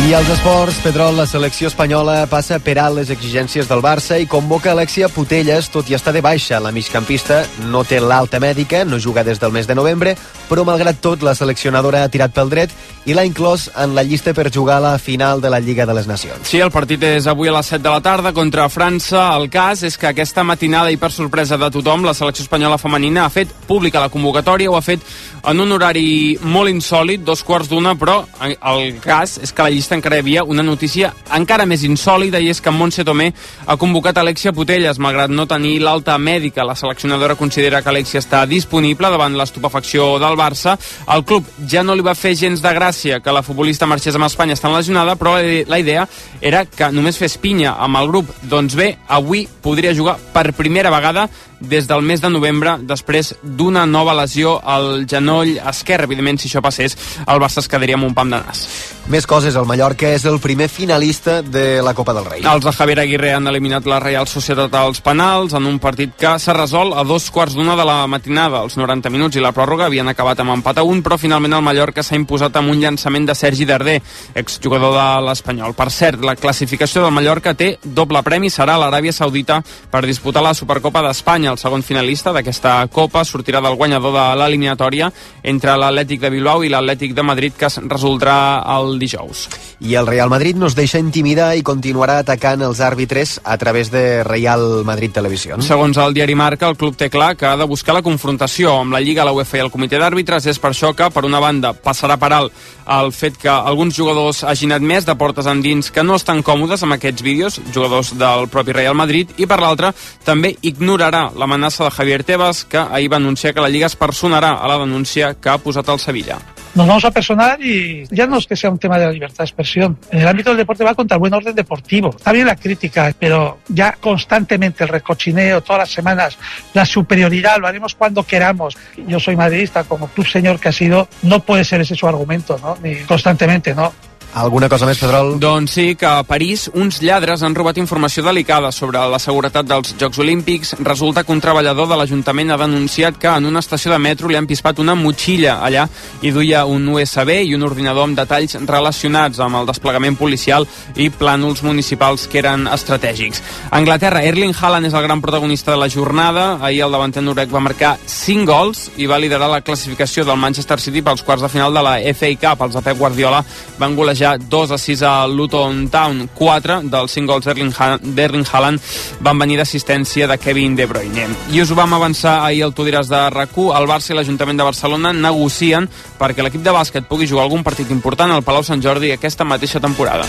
[0.00, 4.24] I als esports, Pedrol, la selecció espanyola passa per alt les exigències del Barça i
[4.26, 6.56] convoca Alexia Putelles, tot i estar de baixa.
[6.58, 10.16] La migcampista no té l'alta mèdica, no juga des del mes de novembre,
[10.48, 12.72] però malgrat tot la seleccionadora ha tirat pel dret
[13.04, 15.94] i l'ha inclòs en la llista per jugar a la final de la Lliga de
[15.94, 16.48] les Nacions.
[16.48, 19.28] Sí, el partit és avui a les 7 de la tarda contra França.
[19.36, 23.26] El cas és que aquesta matinada i per sorpresa de tothom, la selecció espanyola femenina
[23.26, 25.04] ha fet pública la convocatòria, ho ha fet
[25.44, 29.89] en un horari molt insòlid, dos quarts d'una, però el cas és que la llista
[29.90, 33.30] hi havia una notícia encara més insòlida i és que Montse Tomé
[33.66, 36.64] ha convocat Alexia Putelles, malgrat no tenir l'alta mèdica.
[36.64, 40.76] La seleccionadora considera que Alexia està disponible davant l'estupefacció del Barça.
[41.10, 44.28] El club ja no li va fer gens de gràcia que la futbolista marxés amb
[44.28, 46.06] Espanya estant lesionada, però la idea
[46.40, 48.30] era que només fes pinya amb el grup.
[48.42, 51.28] Doncs bé, avui podria jugar per primera vegada
[51.60, 56.08] des del mes de novembre, després d'una nova lesió al genoll esquerre.
[56.08, 56.96] Evidentment, si això passés,
[57.26, 58.66] el Barça es quedaria amb un pam de nas.
[59.10, 62.44] Més coses, el Mallorca és el primer finalista de la Copa del Rei.
[62.46, 66.36] Els de Javier Aguirre han eliminat la Real Societat als penals en un partit que
[66.38, 68.62] s'ha resolt a dos quarts d'una de la matinada.
[68.62, 71.66] Els 90 minuts i la pròrroga havien acabat amb empat a un, però finalment el
[71.66, 73.98] Mallorca s'ha imposat amb un llançament de Sergi Darder,
[74.34, 75.74] exjugador de l'Espanyol.
[75.74, 79.58] Per cert, la classificació del Mallorca té doble premi, serà l'Aràbia Saudita
[79.90, 81.49] per disputar la Supercopa d'Espanya.
[81.50, 85.10] El segon finalista d'aquesta Copa sortirà del guanyador de l'eliminatòria
[85.42, 88.36] entre l'Atlètic de Bilbao i l'Atlètic de Madrid, que es resoldrà
[88.76, 89.48] el dijous.
[89.80, 93.90] I el Real Madrid no es deixa intimidar i continuarà atacant els àrbitres a través
[93.90, 95.58] de Real Madrid Televisió.
[95.64, 98.94] Segons el diari Marca, el club té clar que ha de buscar la confrontació amb
[98.94, 100.46] la Lliga, la UEFA i el comitè d'àrbitres.
[100.50, 104.42] És per això que, per una banda, passarà per alt el fet que alguns jugadors
[104.44, 108.74] hagin admès de portes endins que no estan còmodes amb aquests vídeos, jugadors del propi
[108.74, 109.92] Real Madrid, i per l'altra
[110.26, 114.58] també ignorarà l'amenaça de Javier Tebas, que ahir va anunciar que la Lliga es personarà
[114.60, 116.38] a la denúncia que ha posat al Sevilla.
[116.74, 119.38] nos vamos a personar y ya no es que sea un tema de la libertad
[119.38, 119.98] de expresión.
[120.10, 122.10] En el ámbito del deporte va contra el buen orden deportivo.
[122.16, 126.38] Está bien la crítica, pero ya constantemente el recochineo, todas las semanas,
[126.74, 128.76] la superioridad, lo haremos cuando queramos.
[129.06, 132.58] Yo soy madridista, como club señor que ha sido, no puede ser ese su argumento,
[132.62, 132.76] ¿no?
[132.82, 133.92] Ni constantemente, ¿no?
[134.30, 135.32] Alguna cosa més, Pedrol?
[135.42, 139.96] Doncs sí, que a París uns lladres han robat informació delicada sobre la seguretat dels
[139.98, 140.76] Jocs Olímpics.
[140.86, 144.38] Resulta que un treballador de l'Ajuntament ha denunciat que en una estació de metro li
[144.38, 145.88] han pispat una motxilla allà
[146.22, 151.10] i duia un USB i un ordinador amb detalls relacionats amb el desplegament policial i
[151.10, 153.42] plànols municipals que eren estratègics.
[153.70, 156.60] A Anglaterra, Erling Haaland és el gran protagonista de la jornada.
[156.62, 160.78] Ahir el davanter norec va marcar 5 gols i va liderar la classificació del Manchester
[160.78, 162.66] City pels quarts de final de la FA Cup.
[162.68, 163.42] Els de Pep Guardiola
[163.80, 168.80] van golejar ja 2 a 6 a Luton Town, 4 dels 5 gols d'Erling Haaland
[169.20, 171.28] van venir d'assistència de Kevin De Bruyne.
[171.50, 174.60] I us ho vam avançar ahir al Tu diràs de rac el Barça i l'Ajuntament
[174.60, 175.88] de Barcelona negocien
[176.20, 179.80] perquè l'equip de bàsquet pugui jugar algun partit important al Palau Sant Jordi aquesta mateixa
[179.80, 180.28] temporada.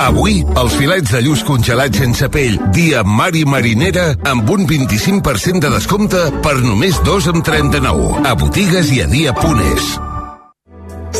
[0.00, 5.60] Avui, els filets de lluç congelats sense pell, dia mar i marinera, amb un 25%
[5.60, 8.22] de descompte per només 2,39.
[8.24, 9.90] A botigues i a dia.es.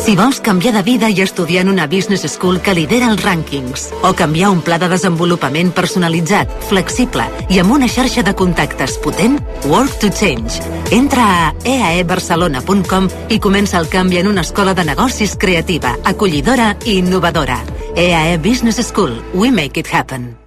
[0.01, 3.89] Si vols canviar de vida i estudiar en una business school que lidera els rànquings,
[4.01, 9.37] o canviar un pla de desenvolupament personalitzat, flexible i amb una xarxa de contactes potent,
[9.69, 10.57] Work to Change.
[10.95, 16.97] Entra a eaebarcelona.com i comença el canvi en una escola de negocis creativa, acollidora i
[17.03, 17.61] innovadora.
[17.95, 19.21] EAE Business School.
[19.33, 20.41] We make it happen.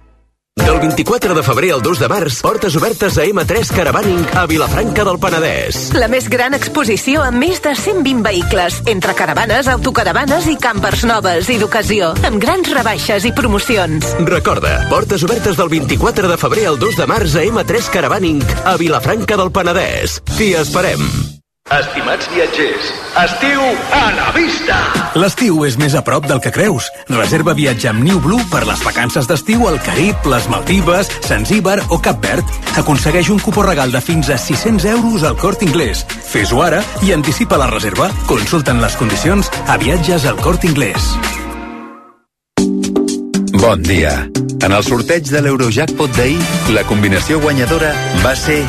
[0.55, 5.03] Del 24 de febrer al 2 de març, portes obertes a M3 Caravaning a Vilafranca
[5.03, 5.91] del Penedès.
[5.99, 11.51] La més gran exposició amb més de 120 vehicles, entre caravanes, autocaravanes i campers noves
[11.51, 14.15] i d'ocasió, amb grans rebaixes i promocions.
[14.25, 18.77] Recorda, portes obertes del 24 de febrer al 2 de març a M3 Caravaning a
[18.79, 20.21] Vilafranca del Penedès.
[20.37, 21.03] T'hi esperem.
[21.73, 24.75] Estimats viatgers, estiu a la vista!
[25.17, 26.91] L'estiu és més a prop del que creus.
[27.09, 31.97] Reserva viatge amb New Blue per les vacances d'estiu al Carib, les Maldives, Zanzíbar o
[31.97, 32.45] Cap Verd.
[32.77, 36.05] Aconsegueix un cupó regal de fins a 600 euros al Cort Inglés.
[36.05, 38.11] Fes-ho ara i anticipa la reserva.
[38.29, 41.15] Consulten les condicions a viatges al Cort Inglés.
[43.57, 44.19] Bon dia.
[44.61, 46.43] En el sorteig de l'Eurojackpot d'ahir,
[46.77, 48.61] la combinació guanyadora va ser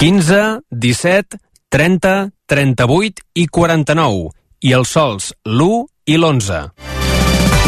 [0.00, 1.36] 15, 17,
[1.68, 4.30] 30, 38 i 49.
[4.64, 6.60] I els sols l'1 i l'11.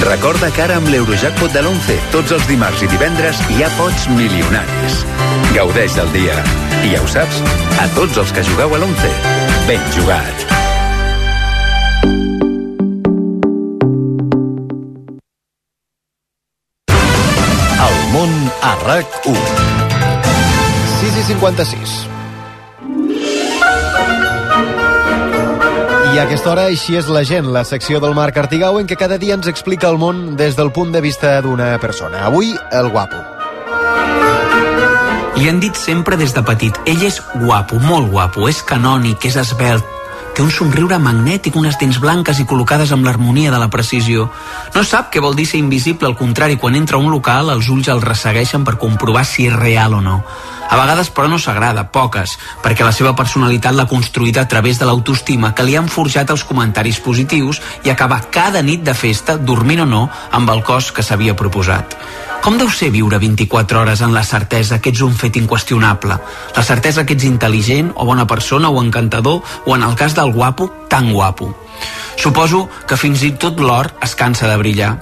[0.06, 4.06] Recorda que ara amb l'Eurojackpot de l'11, tots els dimarts i divendres hi ha pots
[4.16, 4.96] milionaris.
[5.52, 6.38] Gaudeix del dia.
[6.80, 7.42] I ja ho saps,
[7.84, 9.12] a tots els que jugueu a l'11,
[9.68, 10.46] ben jugat.
[17.76, 18.32] El món
[18.64, 19.36] a RAC1.
[20.96, 22.11] 6 i 56.
[26.12, 28.98] I a aquesta hora així és la gent, la secció del Marc Artigau en què
[29.00, 32.26] cada dia ens explica el món des del punt de vista d'una persona.
[32.26, 33.16] Avui, el guapo.
[35.38, 39.40] Li han dit sempre des de petit, ell és guapo, molt guapo, és canònic, és
[39.40, 39.88] esbelt,
[40.32, 44.28] té un somriure magnètic, unes dents blanques i col·locades amb l'harmonia de la precisió.
[44.74, 47.68] No sap què vol dir ser invisible, al contrari, quan entra a un local els
[47.72, 50.22] ulls el ressegueixen per comprovar si és real o no.
[50.72, 54.88] A vegades, però, no s'agrada, poques, perquè la seva personalitat l'ha construïda a través de
[54.88, 59.84] l'autoestima que li han forjat els comentaris positius i acabar cada nit de festa, dormint
[59.84, 61.98] o no, amb el cos que s'havia proposat.
[62.42, 66.16] Com deu ser viure 24 hores en la certesa que ets un fet inqüestionable?
[66.56, 70.32] La certesa que ets intel·ligent, o bona persona, o encantador, o en el cas del
[70.34, 71.52] guapo, tan guapo.
[72.22, 74.92] Suposo que fins i tot l'or es cansa de brillar.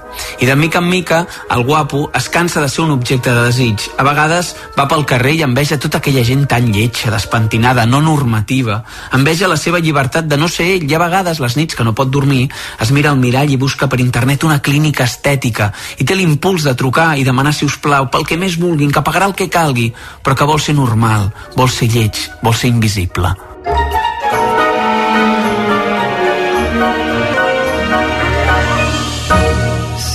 [0.41, 1.19] I de mica en mica,
[1.53, 3.91] el guapo es cansa de ser un objecte de desig.
[3.99, 8.79] A vegades va pel carrer i enveja tota aquella gent tan lletja, despentinada, no normativa.
[9.13, 11.93] Enveja la seva llibertat de no ser ell i a vegades, les nits que no
[11.93, 12.47] pot dormir,
[12.81, 16.73] es mira al mirall i busca per internet una clínica estètica i té l'impuls de
[16.73, 19.91] trucar i demanar, si us plau, pel que més vulguin, que pagarà el que calgui,
[20.25, 23.50] però que vol ser normal, vol ser lleig, vol ser invisible.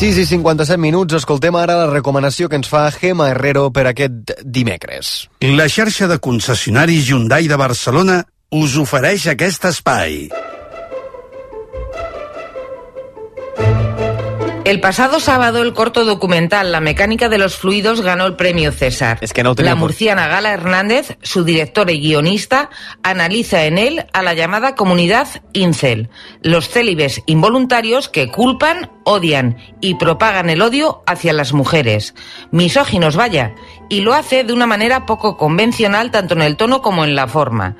[0.05, 4.35] 6 i 57 minuts, escoltem ara la recomanació que ens fa Gema Herrero per aquest
[4.45, 5.15] dimecres.
[5.57, 8.21] La xarxa de concessionaris Hyundai de Barcelona
[8.53, 10.27] us ofereix aquest espai.
[14.65, 19.19] El pasado sábado el corto documental La mecánica de los fluidos ganó el premio César.
[19.21, 22.71] Es que no La murciana Gala Hernández, su directora y guionista,
[23.03, 26.09] analiza en él a la llamada comunidad incel,
[26.41, 32.15] los célibes involuntarios que culpan, odian y propagan el odio hacia las mujeres.
[32.49, 33.53] Misóginos, vaya.
[33.89, 37.27] Y lo hace de una manera poco convencional tanto en el tono como en la
[37.27, 37.75] forma.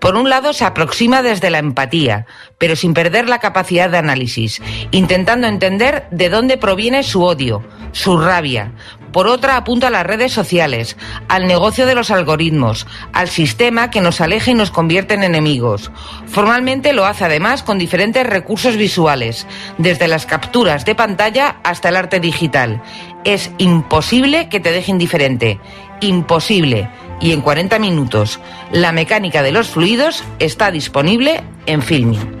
[0.00, 2.26] Por un lado, se aproxima desde la empatía,
[2.58, 8.18] pero sin perder la capacidad de análisis, intentando entender de dónde proviene su odio, su
[8.18, 8.72] rabia.
[9.12, 10.96] Por otra, apunta a las redes sociales,
[11.28, 15.90] al negocio de los algoritmos, al sistema que nos aleja y nos convierte en enemigos.
[16.26, 19.46] Formalmente lo hace además con diferentes recursos visuales,
[19.78, 22.82] desde las capturas de pantalla hasta el arte digital.
[23.24, 25.60] Es imposible que te deje indiferente.
[26.00, 26.88] Imposible.
[27.20, 28.40] Y en 40 minutos,
[28.72, 32.40] la mecánica de los fluidos está disponible en Filming.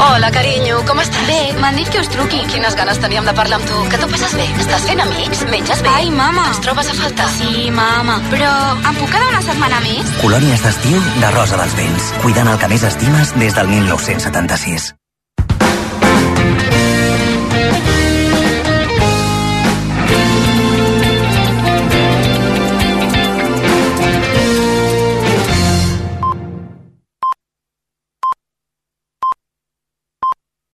[0.00, 1.26] Hola, carinyo, com estàs?
[1.28, 2.40] Bé, m'han dit que us truqui.
[2.48, 3.82] Quines ganes teníem de parlar amb tu.
[3.92, 4.46] Que tu passes bé?
[4.62, 5.42] Estàs fent amics?
[5.52, 5.92] Menges bé?
[5.92, 6.46] Ai, mama.
[6.54, 7.28] Ens trobes a faltar?
[7.34, 8.16] Sí, mama.
[8.32, 10.14] Però em puc quedar una setmana més?
[10.22, 12.08] Colònies d'estiu de Rosa dels Vents.
[12.24, 14.94] Cuidant el que més estimes des del 1976.